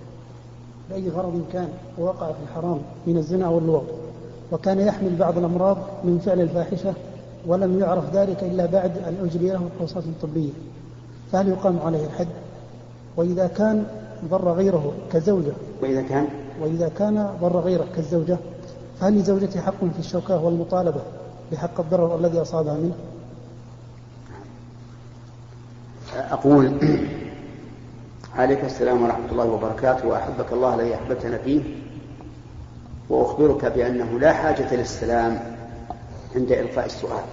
بأي 0.90 1.08
غرض 1.08 1.44
كان 1.52 1.68
ووقع 1.98 2.32
في 2.32 2.38
الحرام 2.48 2.78
من 3.06 3.16
الزنا 3.16 3.48
واللواط؟ 3.48 3.86
وكان 4.52 4.80
يحمل 4.80 5.16
بعض 5.16 5.38
الأمراض 5.38 5.76
من 6.04 6.18
فعل 6.18 6.40
الفاحشة 6.40 6.94
ولم 7.46 7.80
يعرف 7.80 8.14
ذلك 8.14 8.42
إلا 8.42 8.66
بعد 8.66 8.98
أن 8.98 9.16
أجري 9.24 9.50
له 9.50 9.68
فحوصات 9.76 10.04
طبية. 10.22 10.52
فهل 11.32 11.48
يقام 11.48 11.78
عليه 11.78 12.06
الحد؟ 12.06 12.28
وإذا 13.18 13.46
كان 13.46 13.86
ضر 14.30 14.52
غيره 14.52 14.92
كزوجة. 15.12 15.52
وإذا 15.82 16.02
كان؟ 16.02 16.28
وإذا 16.60 16.88
كان 16.88 17.30
ضر 17.40 17.60
غيره 17.60 17.86
كالزوجة 17.96 18.38
فهل 19.00 19.18
لزوجته 19.18 19.60
حق 19.60 19.78
في 19.78 19.98
الشوكة 19.98 20.44
والمطالبة 20.44 21.00
بحق 21.52 21.80
الضرر 21.80 22.16
الذي 22.18 22.42
أصابها 22.42 22.74
منه؟ 22.74 22.94
أقول 26.30 26.78
عليك 28.38 28.64
السلام 28.64 29.02
ورحمة 29.02 29.30
الله 29.32 29.44
وبركاته 29.44 30.08
وأحبك 30.08 30.52
الله 30.52 30.74
الذي 30.74 30.94
أحببتنا 30.94 31.38
فيه 31.38 31.62
وأخبرك 33.08 33.64
بأنه 33.64 34.18
لا 34.18 34.32
حاجة 34.32 34.74
للسلام 34.74 35.40
عند 36.36 36.52
إلقاء 36.52 36.86
السؤال. 36.86 37.24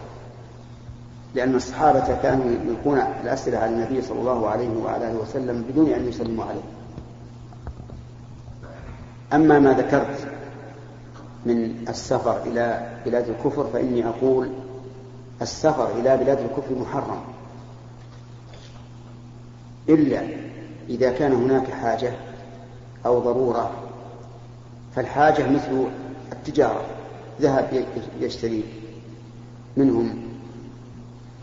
لأن 1.35 1.55
الصحابة 1.55 2.21
كانوا 2.23 2.45
يلقون 2.45 2.99
الأسئلة 3.23 3.57
على 3.57 3.73
النبي 3.73 4.01
صلى 4.01 4.19
الله 4.19 4.49
عليه 4.49 4.69
وعلى 4.69 5.11
آله 5.11 5.19
وسلم 5.19 5.65
بدون 5.69 5.89
أن 5.89 6.07
يسلموا 6.07 6.45
عليه. 6.45 6.61
أما 9.33 9.59
ما 9.59 9.73
ذكرت 9.73 10.27
من 11.45 11.85
السفر 11.89 12.43
إلى 12.43 12.89
بلاد 13.05 13.29
الكفر 13.29 13.67
فإني 13.73 14.07
أقول 14.07 14.49
السفر 15.41 15.99
إلى 15.99 16.17
بلاد 16.17 16.39
الكفر 16.39 16.75
محرم. 16.81 17.21
إلا 19.89 20.21
إذا 20.89 21.11
كان 21.11 21.33
هناك 21.33 21.71
حاجة 21.71 22.13
أو 23.05 23.19
ضرورة 23.19 23.71
فالحاجة 24.95 25.49
مثل 25.49 25.87
التجارة 26.31 26.81
ذهب 27.41 27.85
يشتري 28.19 28.63
منهم 29.77 30.24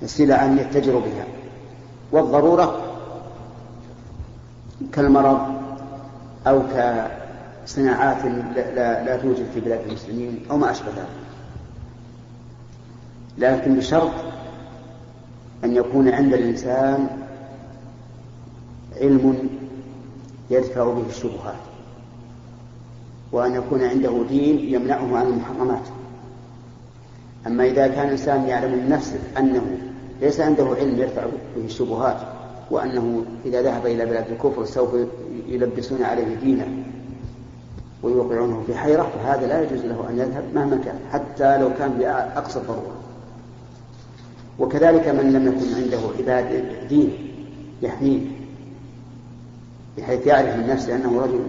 سلعا 0.06 0.56
يتجر 0.60 0.98
بها. 0.98 1.24
والضرورة 2.12 2.80
كالمرض 4.92 5.62
أو 6.46 6.62
كصناعات 6.62 8.24
لا, 8.56 9.04
لا 9.04 9.16
توجد 9.16 9.46
في 9.54 9.60
بلاد 9.60 9.80
المسلمين 9.88 10.40
أو 10.50 10.56
ما 10.56 10.70
أشبه 10.70 10.88
ذلك. 10.88 11.06
لكن 13.38 13.74
بشرط 13.74 14.12
أن 15.64 15.76
يكون 15.76 16.08
عند 16.08 16.34
الإنسان 16.34 17.08
علم 19.00 19.48
يدفع 20.50 20.84
به 20.84 21.04
الشبهات 21.08 21.54
وأن 23.32 23.54
يكون 23.54 23.84
عنده 23.84 24.24
دين 24.28 24.58
يمنعه 24.74 25.16
عن 25.16 25.26
المحرمات. 25.26 25.82
أما 27.46 27.64
إذا 27.64 27.88
كان 27.88 28.06
الإنسان 28.06 28.48
يعلم 28.48 28.72
من 28.72 28.88
نفسه 28.88 29.18
أنه 29.38 29.91
ليس 30.22 30.40
عنده 30.40 30.64
علم 30.64 30.98
يدفع 30.98 31.22
به 31.56 31.64
الشبهات 31.64 32.16
وأنه 32.70 33.24
إذا 33.44 33.62
ذهب 33.62 33.86
إلى 33.86 34.06
بلاد 34.06 34.24
الكفر 34.30 34.64
سوف 34.64 34.94
يلبسون 35.48 36.02
عليه 36.02 36.34
دينه 36.34 36.68
ويوقعونه 38.02 38.62
في 38.66 38.74
حيرة 38.74 39.10
فهذا 39.14 39.46
لا 39.46 39.62
يجوز 39.62 39.84
له 39.84 40.06
أن 40.10 40.18
يذهب 40.18 40.44
مهما 40.54 40.80
كان 40.84 40.98
حتى 41.12 41.58
لو 41.58 41.70
كان 41.78 41.90
بأقصى 41.90 42.58
الضرورة. 42.58 42.96
وكذلك 44.58 45.08
من 45.08 45.32
لم 45.32 45.46
يكن 45.46 45.82
عنده 45.82 45.98
عباد 46.18 46.64
دين 46.88 47.12
يحميه 47.82 48.20
بحيث 49.98 50.26
يعرف 50.26 50.56
من 50.56 50.66
نفسه 50.66 50.96
أنه 50.96 51.20
رجل 51.20 51.40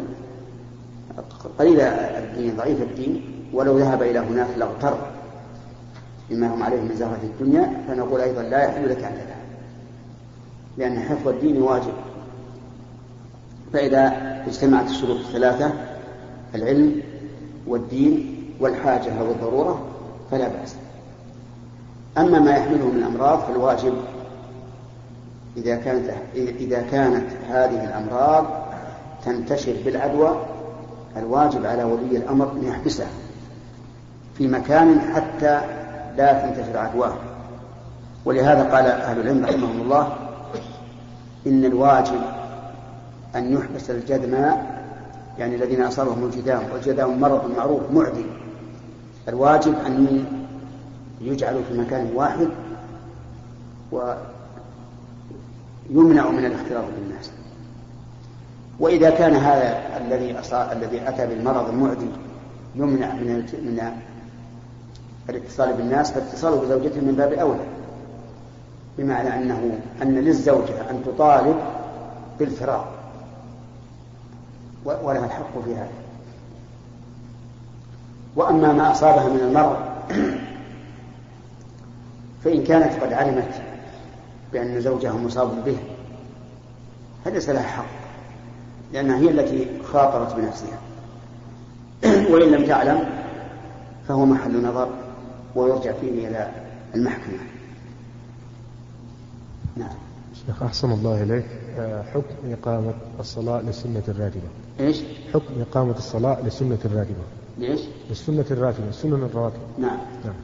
قليل 1.59 1.81
الدين 1.81 2.55
ضعيف 2.57 2.81
الدين 2.81 3.21
ولو 3.53 3.77
ذهب 3.77 4.01
إلى 4.01 4.19
هناك 4.19 4.47
لاغتر. 4.57 5.12
بما 6.29 6.53
هم 6.53 6.63
عليه 6.63 6.81
من 6.81 6.95
زهرة 6.95 7.19
الدنيا 7.23 7.83
فنقول 7.87 8.21
أيضا 8.21 8.41
لا 8.41 8.63
يحل 8.63 8.89
لك 8.89 9.03
أن 9.03 9.13
تذهب. 9.13 9.43
لأن 10.77 10.99
حفظ 10.99 11.27
الدين 11.27 11.61
واجب. 11.61 11.93
فإذا 13.73 14.13
اجتمعت 14.47 14.89
الشروط 14.89 15.17
الثلاثة 15.17 15.73
العلم 16.55 17.01
والدين 17.67 18.37
والحاجة 18.59 19.19
أو 19.19 19.31
الضرورة 19.31 19.85
فلا 20.31 20.47
بأس. 20.47 20.75
أما 22.17 22.39
ما 22.39 22.51
يحمله 22.51 22.85
من 22.85 22.97
الأمراض 22.97 23.39
فالواجب 23.39 23.93
إذا 25.57 25.75
كانت 25.75 26.09
إذا 26.35 26.81
كانت 26.91 27.25
هذه 27.49 27.83
الأمراض 27.83 28.45
تنتشر 29.25 29.75
بالعدوى 29.85 30.37
الواجب 31.17 31.65
على 31.65 31.83
ولي 31.83 32.17
الأمر 32.17 32.51
أن 32.51 32.67
يحبسها 32.67 33.07
في 34.37 34.47
مكان 34.47 34.99
حتى 35.01 35.61
لا 36.17 36.41
تنتشر 36.41 36.77
عدواه 36.77 37.13
ولهذا 38.25 38.63
قال 38.63 38.85
أهل 38.85 39.19
العلم 39.19 39.45
رحمهم 39.45 39.81
الله 39.81 40.15
إن 41.47 41.65
الواجب 41.65 42.21
أن 43.35 43.53
يحبس 43.53 43.89
الجدماء 43.89 44.83
يعني 45.39 45.55
الذين 45.55 45.83
أصابهم 45.83 46.23
الجدام 46.23 46.63
والجدام 46.73 47.21
مرض 47.21 47.57
معروف 47.57 47.81
معدي. 47.91 48.25
الواجب 49.27 49.75
أن 49.85 50.25
يجعلوا 51.21 51.61
في 51.69 51.77
مكان 51.77 52.11
واحد 52.15 52.47
ويمنع 53.91 54.15
من 56.29 56.45
الاختلاط 56.45 56.83
بالناس. 56.99 57.31
وإذا 58.79 59.09
كان 59.09 59.35
هذا 59.35 59.97
الذي 59.97 60.35
الذي 60.71 61.09
أتى 61.09 61.27
بالمرض 61.27 61.69
المعدي 61.69 62.07
يمنع 62.75 63.13
من 63.13 63.45
من 63.65 63.91
الاتصال 65.29 65.73
بالناس 65.73 66.11
فاتصاله 66.11 66.61
بزوجته 66.61 67.01
من 67.01 67.15
باب 67.15 67.33
أولى. 67.33 67.65
بمعنى 68.97 69.35
أنه 69.35 69.79
أن 70.01 70.15
للزوجة 70.15 70.89
أن 70.89 71.03
تطالب 71.05 71.55
بالفراق 72.39 72.93
ولها 74.85 75.25
الحق 75.25 75.63
في 75.65 75.75
هذا. 75.75 75.91
وأما 78.35 78.73
ما 78.73 78.91
أصابها 78.91 79.29
من 79.29 79.39
المرض 79.39 79.77
فإن 82.43 82.63
كانت 82.63 83.03
قد 83.03 83.13
علمت 83.13 83.53
بأن 84.53 84.81
زوجها 84.81 85.13
مصاب 85.13 85.65
به 85.65 85.77
فليس 87.25 87.49
لها 87.49 87.63
حق 87.63 87.85
لأنها 88.93 89.17
هي 89.17 89.29
التي 89.29 89.67
خاطرت 89.83 90.35
بنفسها. 90.35 90.77
وإن 92.31 92.51
لم 92.51 92.65
تعلم 92.65 93.03
فهو 94.07 94.25
محل 94.25 94.65
نظر. 94.65 95.02
ويرجع 95.55 95.91
فيه 95.91 96.27
إلى 96.27 96.51
المحكمة. 96.95 97.39
نعم. 99.75 99.95
شيخ 100.45 100.63
أحسن 100.63 100.91
الله 100.91 101.23
إليك. 101.23 101.45
آه، 101.77 102.03
حكم 102.03 102.51
إقامة 102.51 102.93
الصلاة 103.19 103.61
للسنة 103.61 104.03
الراتبة. 104.07 104.47
إيش؟ 104.79 105.01
حكم 105.33 105.61
إقامة 105.61 105.97
الصلاة 105.97 106.41
للسنة 106.41 106.77
الراتبة. 106.85 107.23
ليش؟ 107.57 107.81
للسنة 108.09 108.45
الراتبة 108.51 108.89
السنن 108.89 109.13
الرواتب. 109.23 109.59
نعم. 109.77 109.97
نعم. 110.25 110.35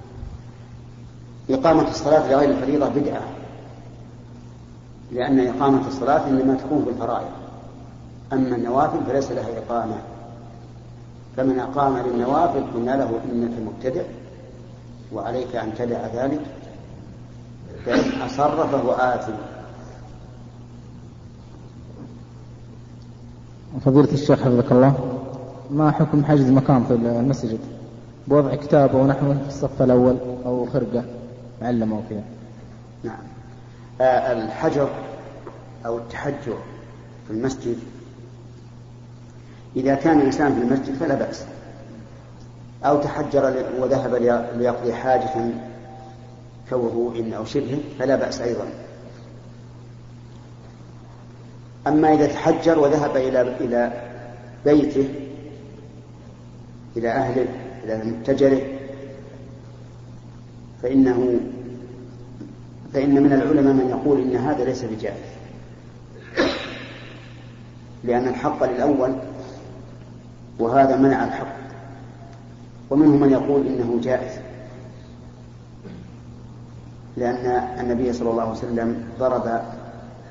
إقامة 1.49 1.89
الصلاة 1.89 2.31
لغير 2.31 2.49
الفريضة 2.49 2.89
بدعة. 2.89 3.21
لأن 5.11 5.39
إقامة 5.39 5.87
الصلاة 5.87 6.27
إنما 6.27 6.55
تكون 6.55 6.83
في 6.83 6.89
الفرائض. 6.89 7.31
أما 8.33 8.55
النوافل 8.55 9.05
فليس 9.05 9.31
لها 9.31 9.57
إقامة. 9.57 9.97
فمن 11.37 11.59
أقام 11.59 11.97
للنوافل 11.97 12.63
قلنا 12.73 12.91
له 12.91 13.19
إنك 13.31 13.51
مبتدع. 13.59 14.03
وعليك 15.13 15.55
أن 15.55 15.73
تدع 15.77 16.07
ذلك 16.07 16.41
فإن 17.85 18.21
أصر 18.21 18.67
فهو 18.67 18.91
آثم. 18.91 19.33
فضيلة 23.85 24.13
الشيخ 24.13 24.39
حفظك 24.39 24.71
الله 24.71 24.93
ما 25.71 25.91
حكم 25.91 26.25
حجز 26.25 26.49
مكان 26.49 26.83
في 26.83 26.93
المسجد؟ 26.93 27.59
بوضع 28.27 28.55
كتاب 28.55 28.95
أو 28.95 29.07
نحوه 29.07 29.33
في 29.33 29.47
الصف 29.47 29.81
الأول 29.81 30.17
أو 30.45 30.65
خرقة 30.65 31.03
معلمة 31.61 31.95
أو 31.95 32.01
كذا. 32.09 32.23
نعم. 33.03 33.19
آه 34.01 34.31
الحجر 34.31 34.89
أو 35.85 35.97
التحجر 35.97 36.57
في 37.27 37.33
المسجد 37.33 37.77
إذا 39.75 39.95
كان 39.95 40.19
الإنسان 40.19 40.53
في 40.53 40.61
المسجد 40.61 40.95
فلا 40.95 41.15
بأس. 41.15 41.45
أو 42.85 43.01
تحجر 43.01 43.65
وذهب 43.79 44.15
ليقضي 44.57 44.93
حاجة 44.93 45.51
كوضوء 46.69 47.35
أو 47.37 47.45
شبهه 47.45 47.79
فلا 47.99 48.15
بأس 48.15 48.41
أيضا. 48.41 48.65
أما 51.87 52.13
إذا 52.13 52.27
تحجر 52.27 52.79
وذهب 52.79 53.17
إلى 53.17 53.41
إلى 53.41 53.91
بيته 54.65 55.09
إلى 56.97 57.09
أهله 57.09 57.47
إلى 57.83 58.03
متجره 58.03 58.61
فإنه 60.83 61.39
فإن 62.93 63.23
من 63.23 63.33
العلماء 63.33 63.73
من 63.73 63.89
يقول 63.89 64.21
إن 64.21 64.35
هذا 64.35 64.63
ليس 64.63 64.83
بجائز. 64.83 65.29
لأن 68.03 68.27
الحق 68.27 68.63
للأول 68.63 69.15
وهذا 70.59 70.95
منع 70.95 71.23
الحق. 71.23 71.58
ومنهم 72.89 73.19
من 73.19 73.31
يقول 73.31 73.67
إنه 73.67 73.99
جائز. 74.03 74.39
لأن 77.17 77.45
النبي 77.79 78.13
صلى 78.13 78.31
الله 78.31 78.41
عليه 78.41 78.51
وسلم 78.51 79.03
ضرب 79.19 79.61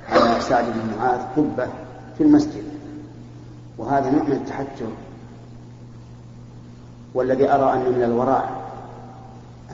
على 0.09 0.41
سعد 0.41 0.65
بن 0.65 0.97
معاذ 0.97 1.21
قبة 1.37 1.67
في 2.19 2.25
المسجد 2.25 2.65
وهذا 3.79 4.11
نوع 4.11 4.23
من 4.23 4.33
التحجر. 4.33 4.91
والذي 7.15 7.51
أرى 7.51 7.73
أن 7.73 7.93
من 7.93 8.03
الوراء 8.03 8.71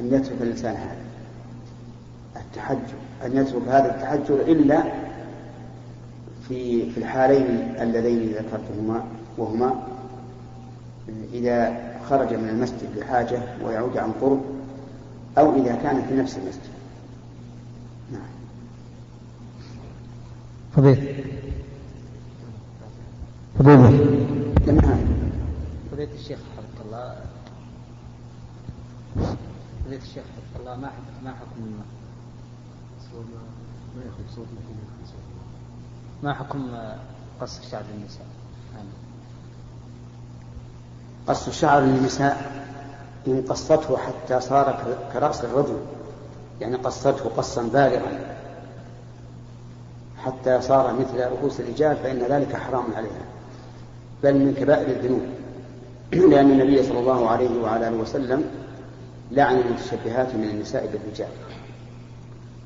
أن 0.01 0.14
يترك 0.14 0.42
الإنسان 0.42 0.75
هذا 0.75 1.05
التحجر 2.37 2.94
أن 3.25 3.37
يترك 3.37 3.62
هذا 3.68 3.94
التحجر 3.94 4.40
إلا 4.40 4.83
في 6.49 6.90
في 6.90 6.99
الحالين 6.99 7.75
اللذين 7.81 8.33
ذكرتهما 8.33 9.05
وهما 9.38 9.75
إذا 11.33 11.93
خرج 12.11 12.35
من 12.35 12.49
المسجد 12.49 12.99
لحاجة 12.99 13.43
ويعود 13.64 13.97
عن 13.97 14.12
قرب 14.12 14.43
أو 15.38 15.57
إذا 15.57 15.75
كان 15.75 16.03
في 16.09 16.14
نفس 16.14 16.38
المسجد. 16.38 16.75
نعم. 18.12 18.23
فضيل. 20.77 21.25
فضيل. 23.59 23.79
فضيلة 25.93 26.14
الشيخ 26.14 26.38
حفظك 26.38 26.87
الله. 26.87 27.17
فضيلة 29.85 30.03
الشيخ 30.03 30.25
حفظك 30.25 30.61
الله 30.61 30.77
ما 30.77 30.90
ما 31.25 31.31
حكم 31.31 31.61
ما 31.61 31.85
صوت 34.35 34.47
ما 36.23 36.35
حكم 36.35 36.71
قص 37.40 37.59
الشعر 37.59 37.83
للنساء؟ 37.95 38.27
قص 41.29 41.49
الشعر 41.49 41.81
للنساء 41.81 42.53
إن 43.27 43.45
قصته 43.49 43.97
حتى 43.97 44.41
صار 44.41 44.97
كرأس 45.13 45.45
الرجل 45.45 45.77
يعني 46.61 46.77
قصته 46.77 47.31
قصا 47.37 47.63
بالغا. 47.63 48.37
حتى 50.19 50.61
صار 50.61 50.93
مثل 50.93 51.31
رؤوس 51.31 51.61
الرجال 51.61 51.97
فإن 51.97 52.19
ذلك 52.19 52.57
حرام 52.57 52.85
عليها. 52.97 53.25
بل 54.23 54.35
من 54.35 54.55
كبائر 54.55 54.87
الذنوب. 54.87 55.23
لأن 56.33 56.51
النبي 56.51 56.83
صلى 56.83 56.99
الله 56.99 57.31
عليه 57.31 57.63
وعلى 57.63 57.89
آله 57.89 57.97
وسلم 57.97 58.45
لعن 59.31 59.57
المتشبهات 59.57 60.35
من 60.35 60.45
النساء 60.45 60.87
بالرجال. 60.93 61.29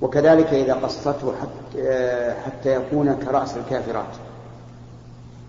وكذلك 0.00 0.46
إذا 0.46 0.74
قصته 0.74 1.32
حتى, 1.40 2.34
حتى 2.46 2.74
يكون 2.74 3.14
كرأس 3.14 3.56
الكافرات 3.56 4.16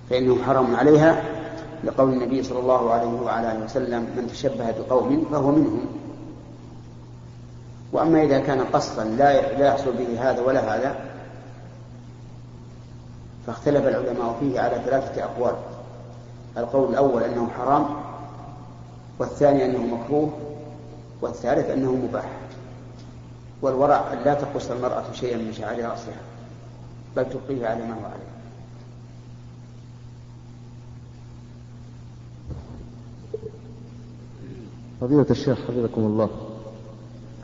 فإنه 0.10 0.43
حرام 0.43 0.76
عليها. 0.76 1.38
لقول 1.83 2.13
النبي 2.13 2.43
صلى 2.43 2.59
الله 2.59 2.91
عليه 2.93 3.21
وعلى 3.21 3.51
آله 3.51 3.65
وسلم 3.65 4.01
من 4.01 4.27
تشبه 4.31 4.71
بقوم 4.71 5.25
فهو 5.31 5.51
منهم. 5.51 5.85
وأما 7.93 8.23
إذا 8.23 8.39
كان 8.39 8.61
قصدا 8.61 9.03
لا 9.03 9.67
يحصل 9.67 9.93
به 9.93 10.29
هذا 10.31 10.41
ولا 10.41 10.75
هذا 10.75 10.95
فاختلف 13.47 13.87
العلماء 13.87 14.37
فيه 14.39 14.59
على 14.59 14.81
ثلاثة 14.85 15.23
أقوال. 15.23 15.55
القول 16.57 16.89
الأول 16.89 17.23
أنه 17.23 17.49
حرام 17.57 17.85
والثاني 19.19 19.65
أنه 19.65 19.95
مكروه 19.95 20.29
والثالث 21.21 21.69
أنه 21.69 21.91
مباح. 21.91 22.29
والورع 23.61 24.13
أن 24.13 24.17
لا 24.25 24.33
تقص 24.33 24.71
المرأة 24.71 25.03
شيئا 25.13 25.37
من 25.37 25.53
شعر 25.53 25.75
رأسها 25.75 26.21
بل 27.15 27.25
تبقيه 27.29 27.67
على 27.67 27.83
ما 27.83 27.93
هو 27.93 28.05
عليه. 28.05 28.38
فضيلة 35.01 35.25
الشيخ 35.31 35.57
حفظكم 35.57 36.01
الله. 36.01 36.29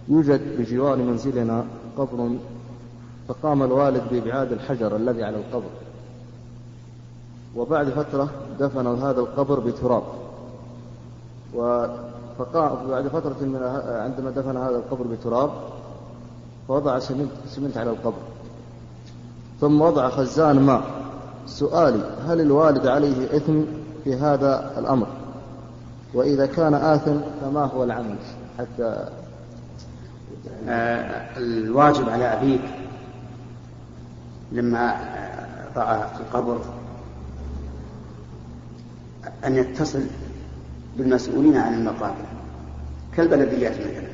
يوجد 0.09 0.41
بجوار 0.59 0.97
منزلنا 0.97 1.65
قبر 1.97 2.29
فقام 3.27 3.63
الوالد 3.63 4.03
بإبعاد 4.11 4.51
الحجر 4.51 4.95
الذي 4.95 5.23
على 5.23 5.37
القبر. 5.37 5.69
وبعد 7.55 7.89
فترة 7.89 8.29
دفنوا 8.59 8.95
هذا 8.95 9.19
القبر 9.19 9.59
بتراب. 9.59 10.03
فقام 12.37 12.87
بعد 12.89 13.07
فترة 13.07 13.35
من 13.41 13.55
عندما 13.87 14.31
دفن 14.31 14.57
هذا 14.57 14.75
القبر 14.75 15.07
بتراب 15.07 15.49
فوضع 16.67 16.99
سمنت, 16.99 17.31
سمنت 17.47 17.77
على 17.77 17.89
القبر. 17.89 18.21
ثم 19.61 19.81
وضع 19.81 20.09
خزان 20.09 20.59
ماء. 20.59 20.83
سؤالي 21.47 22.03
هل 22.27 22.41
الوالد 22.41 22.87
عليه 22.87 23.37
إثم 23.37 23.61
في 24.03 24.15
هذا 24.15 24.79
الأمر؟ 24.79 25.07
وإذا 26.15 26.45
كان 26.45 26.73
آثم 26.73 27.17
فما 27.41 27.63
هو 27.63 27.83
العمل؟ 27.83 28.15
حتى 28.59 29.09
آه 30.67 31.37
الواجب 31.37 32.09
على 32.09 32.25
أبيك 32.25 32.61
لما 34.51 34.95
رأى 35.75 36.09
القبر 36.19 36.61
أن 39.45 39.55
يتصل 39.55 40.03
بالمسؤولين 40.97 41.57
عن 41.57 41.73
المقابر 41.73 42.25
كالبلديات 43.17 43.73
مثلا 43.73 44.07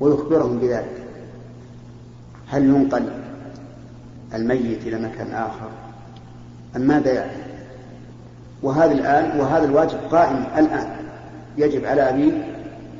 ويخبرهم 0.00 0.58
بذلك. 0.58 1.02
هل 2.48 2.64
ينقل 2.64 3.10
الميت 4.34 4.86
إلى 4.86 4.98
مكان 4.98 5.32
آخر؟ 5.32 5.68
أم 6.76 6.80
ماذا 6.80 7.12
يعني 7.12 7.51
وهذا 8.62 8.92
الآن 8.92 9.40
وهذا 9.40 9.64
الواجب 9.64 9.98
قائم 10.10 10.44
الآن. 10.58 10.90
يجب 11.58 11.84
على 11.84 12.10
أبيه 12.10 12.32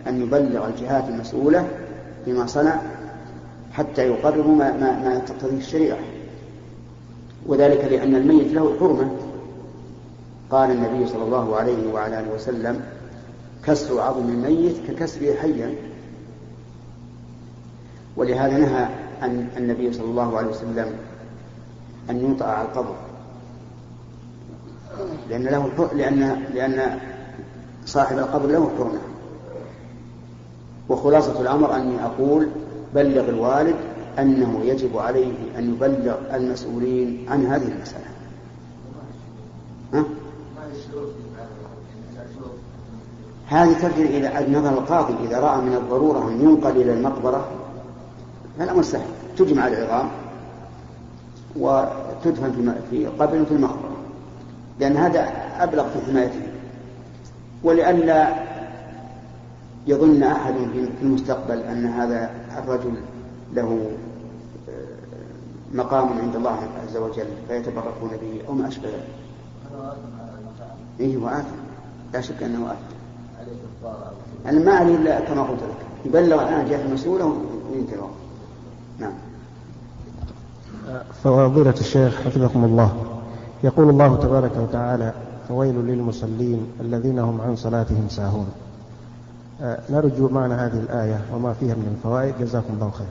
أن 0.09 0.23
يبلغ 0.23 0.67
الجهات 0.67 1.09
المسؤولة 1.09 1.69
بما 2.27 2.47
صنع 2.47 2.81
حتى 3.73 4.09
يقرروا 4.09 4.57
ما, 4.57 4.73
ما, 4.73 4.99
ما 4.99 5.19
تقتضيه 5.19 5.59
الشريعة. 5.59 5.99
وذلك 7.47 7.85
لأن 7.85 8.15
الميت 8.15 8.53
له 8.53 8.77
حرمة. 8.81 9.11
قال 10.51 10.71
النبي 10.71 11.07
صلى 11.07 11.23
الله 11.23 11.57
عليه 11.57 11.93
وعلى 11.93 12.21
آله 12.21 12.35
وسلم 12.35 12.81
كسر 13.65 14.01
عظم 14.01 14.29
الميت 14.29 14.77
ككسره 14.89 15.35
حيا. 15.35 15.75
ولهذا 18.17 18.59
نهى 18.59 18.89
عن 19.23 19.49
النبي 19.57 19.93
صلى 19.93 20.05
الله 20.05 20.39
عليه 20.39 20.49
وسلم 20.49 20.87
أن 22.11 22.21
ينطأ 22.21 22.45
على 22.45 22.69
القبر. 22.69 22.95
لأن 25.31 25.43
له 25.43 25.89
لأن 25.95 26.43
لأن 26.55 26.99
صاحب 27.87 28.19
القبر 28.19 28.47
له 28.47 28.71
حرمة 28.79 29.01
وخلاصة 30.89 31.41
الأمر 31.41 31.77
أني 31.77 32.05
أقول 32.05 32.49
بلغ 32.95 33.29
الوالد 33.29 33.77
أنه 34.19 34.61
يجب 34.65 34.99
عليه 34.99 35.33
أن 35.59 35.75
يبلغ 35.75 36.17
المسؤولين 36.35 37.27
عن 37.29 37.47
هذه 37.47 37.69
المسألة. 37.69 38.05
ها؟ 39.95 40.05
هذه 43.47 43.73
ترجع 43.73 44.05
إلى 44.05 44.59
نظر 44.59 44.71
القاضي. 44.71 45.15
إذا 45.29 45.41
رأى 45.41 45.61
من 45.61 45.75
الضرورة 45.75 46.29
أن 46.29 46.41
ينقل 46.41 46.71
إلى 46.71 46.93
المقبرة 46.93 47.49
فالأمر 48.59 48.83
سهل. 48.83 49.07
تجمع 49.39 49.69
العظام 49.69 50.09
وتدفن 51.57 52.75
في 52.91 53.07
قبر 53.07 53.45
في 53.45 53.53
المقبرة. 53.55 53.92
لأن 54.81 54.97
هذا 54.97 55.33
أبلغ 55.59 55.89
في 55.89 56.11
حمايته 56.11 56.43
ولئلا 57.63 58.35
يظن 59.87 60.23
أحد 60.23 60.55
في 60.55 61.03
المستقبل 61.03 61.59
أن 61.59 61.87
هذا 61.87 62.31
الرجل 62.59 62.95
له 63.55 63.91
آه، 64.69 65.77
مقام 65.77 66.19
عند 66.19 66.37
الله 66.37 66.59
عز 66.83 66.97
وجل 66.97 67.27
فيتبركون 67.49 68.11
به 68.11 68.49
أو 68.49 68.55
ما 68.55 68.69
أشبه 68.69 68.89
ذلك. 68.89 69.09
إيه 71.01 71.17
هو 71.17 71.29
آثم 71.29 71.57
لا 72.15 72.21
شك 72.21 72.43
أنه 72.43 72.67
آثم. 72.67 72.97
أنا 74.47 74.65
ما 74.65 74.73
عليه 74.73 74.97
إلا 74.97 75.21
كما 75.21 75.43
قلت 75.43 75.63
لك. 75.63 76.07
يبلغ 76.07 76.43
الآن 76.43 76.69
جهة 76.69 76.85
المسؤولة 76.85 77.25
وينتهي. 77.73 77.95
الوقت. 77.95 78.11
نعم. 78.99 79.13
فضيلة 81.25 81.75
الشيخ 81.81 82.23
حفظكم 82.23 82.65
الله. 82.65 83.12
يقول 83.65 83.91
الله 83.91 84.17
تبارك 84.17 84.51
وتعالى 84.57 85.13
فويل 85.49 85.75
للمصلين 85.75 86.67
الذين 86.81 87.19
هم 87.19 87.41
عن 87.41 87.57
صلاتهم 87.57 88.07
ساهون. 88.09 88.47
آه، 89.63 89.79
نرجو 89.91 90.29
معنى 90.29 90.55
هذه 90.55 90.79
الآية 90.79 91.21
وما 91.35 91.53
فيها 91.53 91.75
من 91.75 91.97
الفوائد. 91.97 92.35
جزاكم 92.41 92.75
الله 92.75 92.91
خيرا. 92.91 93.11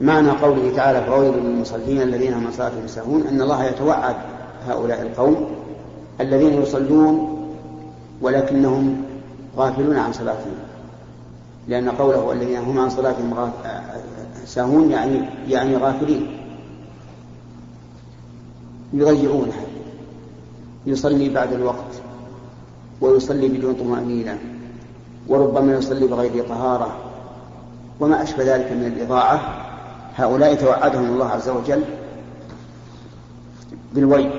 معنى 0.00 0.30
قوله 0.30 0.76
تعالى 0.76 1.04
فويل 1.04 1.34
للمصلين 1.34 2.02
الذين 2.02 2.34
هم 2.34 2.46
عن 2.46 2.52
صلاتهم 2.52 2.86
ساهون 2.86 3.22
أن 3.26 3.42
الله 3.42 3.64
يتوعد 3.64 4.16
هؤلاء 4.68 5.02
القوم 5.02 5.36
الذين 6.20 6.62
يصلون 6.62 7.38
ولكنهم 8.22 8.96
غافلون 9.56 9.96
عن 9.96 10.12
صلاتهم. 10.12 10.54
لأن 11.68 11.88
قوله 11.88 12.32
الذين 12.32 12.58
هم 12.58 12.78
عن 12.78 12.90
صلاتهم 12.90 13.34
غاف- 13.34 13.66
آه، 13.66 13.80
ساهون 14.46 14.90
يعني 14.90 15.20
يعني 15.48 15.76
غافلين. 15.76 16.26
يضيعونها 18.94 19.64
يصلي 20.86 21.28
بعد 21.28 21.52
الوقت 21.52 21.94
ويصلي 23.00 23.48
بدون 23.48 23.74
طمأنينة 23.74 24.38
وربما 25.28 25.74
يصلي 25.74 26.06
بغير 26.06 26.48
طهارة 26.48 26.96
وما 28.00 28.22
أشبه 28.22 28.56
ذلك 28.56 28.72
من 28.72 28.86
الإضاعة. 28.86 29.64
هؤلاء 30.16 30.54
توعدهم 30.54 31.04
الله 31.04 31.28
عز 31.28 31.48
وجل 31.48 31.84
بالويل 33.92 34.30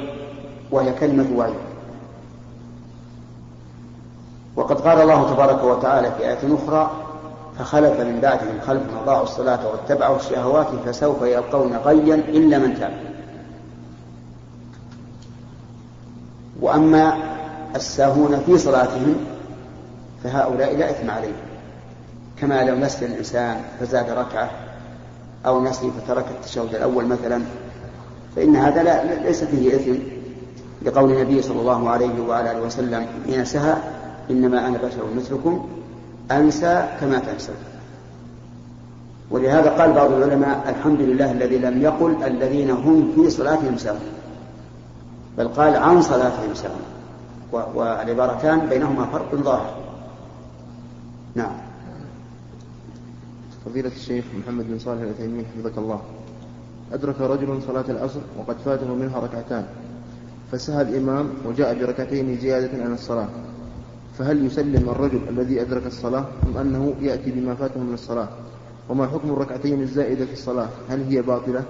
وهي 0.72 0.94
كلمة 0.94 1.28
ويل 1.36 1.54
وقد 4.56 4.82
قال 4.82 5.02
الله 5.02 5.34
تبارك 5.34 5.64
وتعالى 5.64 6.12
في 6.12 6.28
آية 6.28 6.56
أخرى 6.56 6.92
فخلف 7.60 8.00
من 8.00 8.20
بعدهم 8.22 8.60
خلف 8.68 8.84
أضاعوا 9.04 9.24
الصلاة 9.24 9.60
واتبعوا 9.68 10.16
الشهوات 10.16 10.68
فسوف 10.86 11.22
يلقون 11.22 11.76
غيا 11.76 12.16
إلا 12.16 12.60
من 12.60 12.80
تاب. 12.80 13.15
وأما 16.62 17.18
الساهون 17.76 18.40
في 18.46 18.58
صلاتهم 18.58 19.16
فهؤلاء 20.24 20.78
لا 20.78 20.90
إثم 20.90 21.12
عليهم. 21.12 21.34
كما 22.42 22.64
لو 22.64 22.76
نسي 22.76 23.06
الإنسان 23.06 23.62
فزاد 23.80 24.10
ركعة 24.10 24.50
أو 25.46 25.64
نسي 25.64 25.92
فترك 25.92 26.26
التشهد 26.32 26.76
الأول 26.76 27.06
مثلا 27.06 27.42
فإن 28.36 28.56
هذا 28.56 28.84
لا 28.84 29.24
ليس 29.24 29.44
فيه 29.44 29.76
إثم 29.76 29.92
لقول 30.82 31.12
النبي 31.12 31.42
صلى 31.42 31.60
الله 31.62 31.90
عليه 31.90 32.22
وعلى 32.28 32.52
آله 32.52 32.62
وسلم 32.62 33.06
حين 33.26 33.46
سهى 33.46 33.76
إنما 34.32 34.68
أنا 34.68 34.78
بشر 34.78 35.14
مثلكم 35.18 35.70
أنسى 36.32 36.86
كما 37.02 37.20
تنسون 37.20 37.56
ولهذا 39.32 39.70
قال 39.70 39.94
بعض 39.94 40.12
العلماء 40.12 40.76
الحمد 40.78 41.02
لله 41.02 41.32
الذي 41.32 41.58
لم 41.58 41.82
يقل 41.82 42.24
الذين 42.24 42.72
هم 42.72 43.12
في 43.16 43.30
صلاتهم 43.30 43.78
ساهون. 43.78 44.00
بل 45.38 45.48
قال 45.48 45.76
عن 45.76 46.02
صلاتهم 46.02 46.54
و- 47.54 47.58
والعبارتان 47.76 48.70
بينهما 48.70 49.06
فرق 49.06 49.36
ظاهر. 49.36 49.76
نعم. 51.36 51.52
فضيلة 53.66 53.92
الشيخ 53.96 54.26
محمد 54.44 54.66
بن 54.68 54.80
صالح 54.80 55.02
العثيمين 55.02 55.46
حفظك 55.46 55.78
الله. 55.78 56.02
أدرك 56.94 57.22
رجل 57.22 57.62
صلاة 57.68 57.86
العصر 57.90 58.20
وقد 58.40 58.56
فاته 58.66 58.96
منها 58.96 59.20
ركعتان. 59.20 59.66
فسهى 60.52 60.82
الإمام 60.82 61.30
وجاء 61.46 61.80
بركعتين 61.80 62.38
زيادة 62.38 62.84
عن 62.84 62.94
الصلاة. 62.94 63.28
فهل 64.18 64.46
يسلم 64.46 64.90
الرجل 64.90 65.22
الذي 65.30 65.62
أدرك 65.62 65.86
الصلاة 65.86 66.26
أم 66.48 66.58
أنه 66.58 66.94
يأتي 67.02 67.32
بما 67.32 67.56
فاته 67.56 67.80
من 67.80 67.94
الصلاة؟ 67.94 68.28
وما 68.90 69.08
حكم 69.08 69.30
الركعتين 69.30 69.82
الزائدة 69.82 70.26
في 70.26 70.34
الصلاة؟ 70.34 70.68
هل 70.90 71.04
هي 71.04 71.22
باطلة؟ 71.22 71.64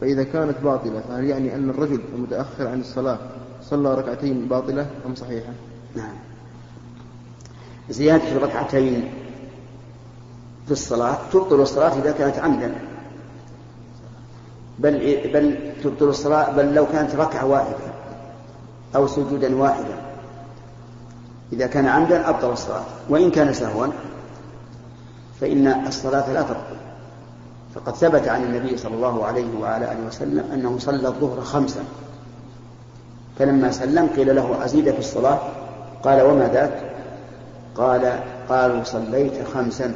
فإذا 0.00 0.22
كانت 0.22 0.56
باطلة 0.64 1.00
فهل 1.08 1.24
يعني 1.24 1.54
أن 1.54 1.70
الرجل 1.70 2.00
المتأخر 2.14 2.66
عن 2.66 2.80
الصلاة 2.80 3.18
صلى 3.62 3.94
ركعتين 3.94 4.48
باطلة 4.48 4.86
أم 5.06 5.14
صحيحة؟ 5.14 5.52
نعم. 5.96 6.12
زيادة 7.90 8.32
الركعتين 8.32 9.10
في 10.66 10.72
الصلاة 10.72 11.18
تبطل 11.32 11.60
الصلاة 11.60 11.98
إذا 11.98 12.12
كانت 12.12 12.38
عمدا. 12.38 12.74
بل 14.78 15.20
بل 15.34 15.72
تبطل 15.82 16.08
الصلاة 16.08 16.52
بل 16.52 16.74
لو 16.74 16.86
كانت 16.86 17.14
ركعة 17.14 17.46
واحدة 17.46 17.92
أو 18.96 19.06
سجودا 19.06 19.56
واحدا. 19.56 19.96
إذا 21.52 21.66
كان 21.66 21.86
عمدا 21.86 22.28
أبطل 22.28 22.52
الصلاة 22.52 22.84
وإن 23.08 23.30
كان 23.30 23.52
سهوا 23.52 23.86
فإن 25.40 25.66
الصلاة 25.66 26.32
لا 26.32 26.42
تبطل. 26.42 26.89
فقد 27.74 27.94
ثبت 27.94 28.28
عن 28.28 28.44
النبي 28.44 28.76
صلى 28.76 28.94
الله 28.94 29.24
عليه 29.24 29.58
وعلى 29.60 29.92
آله 29.92 30.06
وسلم 30.06 30.44
أنه 30.52 30.78
صلى 30.78 31.08
الظهر 31.08 31.40
خمسا. 31.40 31.84
فلما 33.38 33.70
سلم 33.70 34.06
قيل 34.16 34.36
له 34.36 34.64
أزيد 34.64 34.90
في 34.90 34.98
الصلاة؟ 34.98 35.38
قال 36.02 36.22
وما 36.22 36.48
ذاك؟ 36.48 36.92
قال 37.74 38.20
قالوا 38.48 38.84
صليت 38.84 39.32
خمسا. 39.54 39.94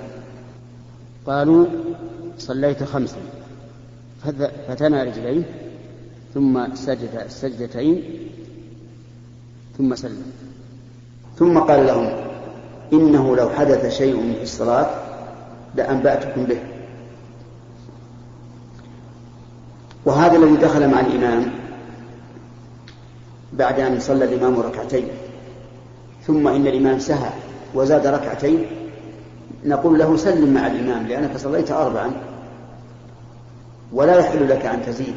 قالوا 1.26 1.66
صليت 2.38 2.84
خمسا. 2.84 3.16
فتنى 4.68 5.02
رجليه 5.02 5.42
ثم 6.34 6.74
سجد 6.74 7.10
السجدتين 7.24 8.28
ثم 9.78 9.94
سلم. 9.94 10.32
ثم 11.38 11.58
قال 11.58 11.86
لهم 11.86 12.08
إنه 12.92 13.36
لو 13.36 13.50
حدث 13.50 13.96
شيء 13.98 14.34
في 14.36 14.42
الصلاة 14.42 14.90
لأنبأتكم 15.74 16.44
به. 16.44 16.58
وهذا 20.04 20.36
الذي 20.36 20.56
دخل 20.56 20.90
مع 20.90 21.00
الإمام 21.00 21.50
بعد 23.52 23.80
أن 23.80 24.00
صلى 24.00 24.24
الإمام 24.24 24.60
ركعتين. 24.60 25.08
ثم 26.26 26.48
إن 26.48 26.66
الإمام 26.66 26.98
سهى 26.98 27.30
وزاد 27.74 28.06
ركعتين. 28.06 28.66
نقول 29.64 29.98
له 29.98 30.16
سلم 30.16 30.54
مع 30.54 30.66
الإمام 30.66 31.06
لأنك 31.06 31.36
صليت 31.36 31.70
أربعا. 31.70 32.10
ولا 33.92 34.18
يحل 34.18 34.48
لك 34.48 34.66
أن 34.66 34.86
تزيد. 34.86 35.14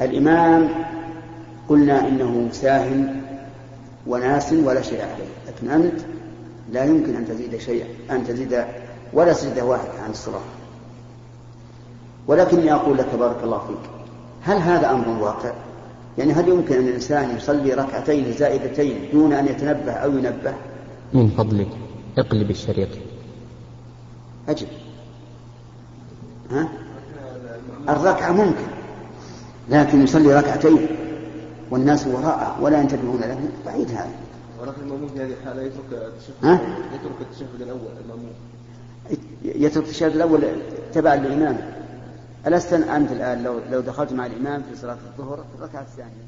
الإمام 0.00 0.68
قلنا 1.68 2.08
إنه 2.08 2.48
ساهن 2.52 3.22
وناس 4.06 4.52
ولا 4.52 4.82
شيء 4.82 5.00
عليه. 5.00 5.30
لكن 5.48 5.70
أنت 5.70 6.00
لا 6.72 6.84
يمكن 6.84 7.16
أن 7.16 7.26
تزيد 7.28 7.56
شيئا 7.56 7.86
أن 8.10 8.26
تزيد 8.26 8.64
ولا 9.12 9.32
سجدة 9.32 9.64
واحدة 9.64 10.02
عن 10.04 10.10
الصلاة. 10.10 10.63
ولكني 12.26 12.72
أقول 12.72 12.98
لك 12.98 13.14
بارك 13.18 13.36
الله 13.44 13.58
فيك 13.58 13.90
هل 14.42 14.56
هذا 14.56 14.90
أمر 14.90 15.08
واقع؟ 15.22 15.52
يعني 16.18 16.32
هل 16.32 16.48
يمكن 16.48 16.74
أن 16.74 16.88
الإنسان 16.88 17.36
يصلي 17.36 17.74
ركعتين 17.74 18.32
زائدتين 18.32 19.08
دون 19.12 19.32
أن 19.32 19.46
يتنبه 19.46 19.92
أو 19.92 20.10
ينبه؟ 20.10 20.54
من 21.12 21.28
فضلك 21.28 21.68
اقلب 22.18 22.50
الشريط 22.50 22.88
أجل 24.48 24.66
ها؟ 26.50 26.68
الركعة 27.88 28.32
ممكن 28.32 28.66
لكن 29.70 30.02
يصلي 30.02 30.34
ركعتين 30.34 30.86
والناس 31.70 32.06
وراءه 32.06 32.62
ولا 32.62 32.80
ينتبهون 32.80 33.20
له 33.20 33.48
بعيد 33.66 33.90
هذا 33.90 34.10
ولكن 34.60 34.82
المأموم 34.82 35.08
في 35.08 35.20
هذه 35.20 35.32
الحالة 35.42 35.62
يترك 35.62 35.84
التشهد 35.92 36.34
ها؟ 36.42 36.60
يترك 36.94 37.20
التشهد 37.20 37.60
الأول 37.60 37.80
المأموم 38.04 38.32
يترك 39.44 39.84
التشهد 39.84 40.14
الأول 40.14 40.42
تبعا 40.94 41.16
للإمام 41.16 41.83
ألست 42.46 42.72
أنت 42.72 43.12
الآن 43.12 43.42
لو 43.42 43.60
لو 43.70 43.80
دخلت 43.80 44.12
مع 44.12 44.26
الإمام 44.26 44.62
في 44.62 44.76
صلاة 44.76 44.98
الظهر 45.18 45.36
في 45.36 45.58
الركعة 45.58 45.80
الثانية؟ 45.82 46.24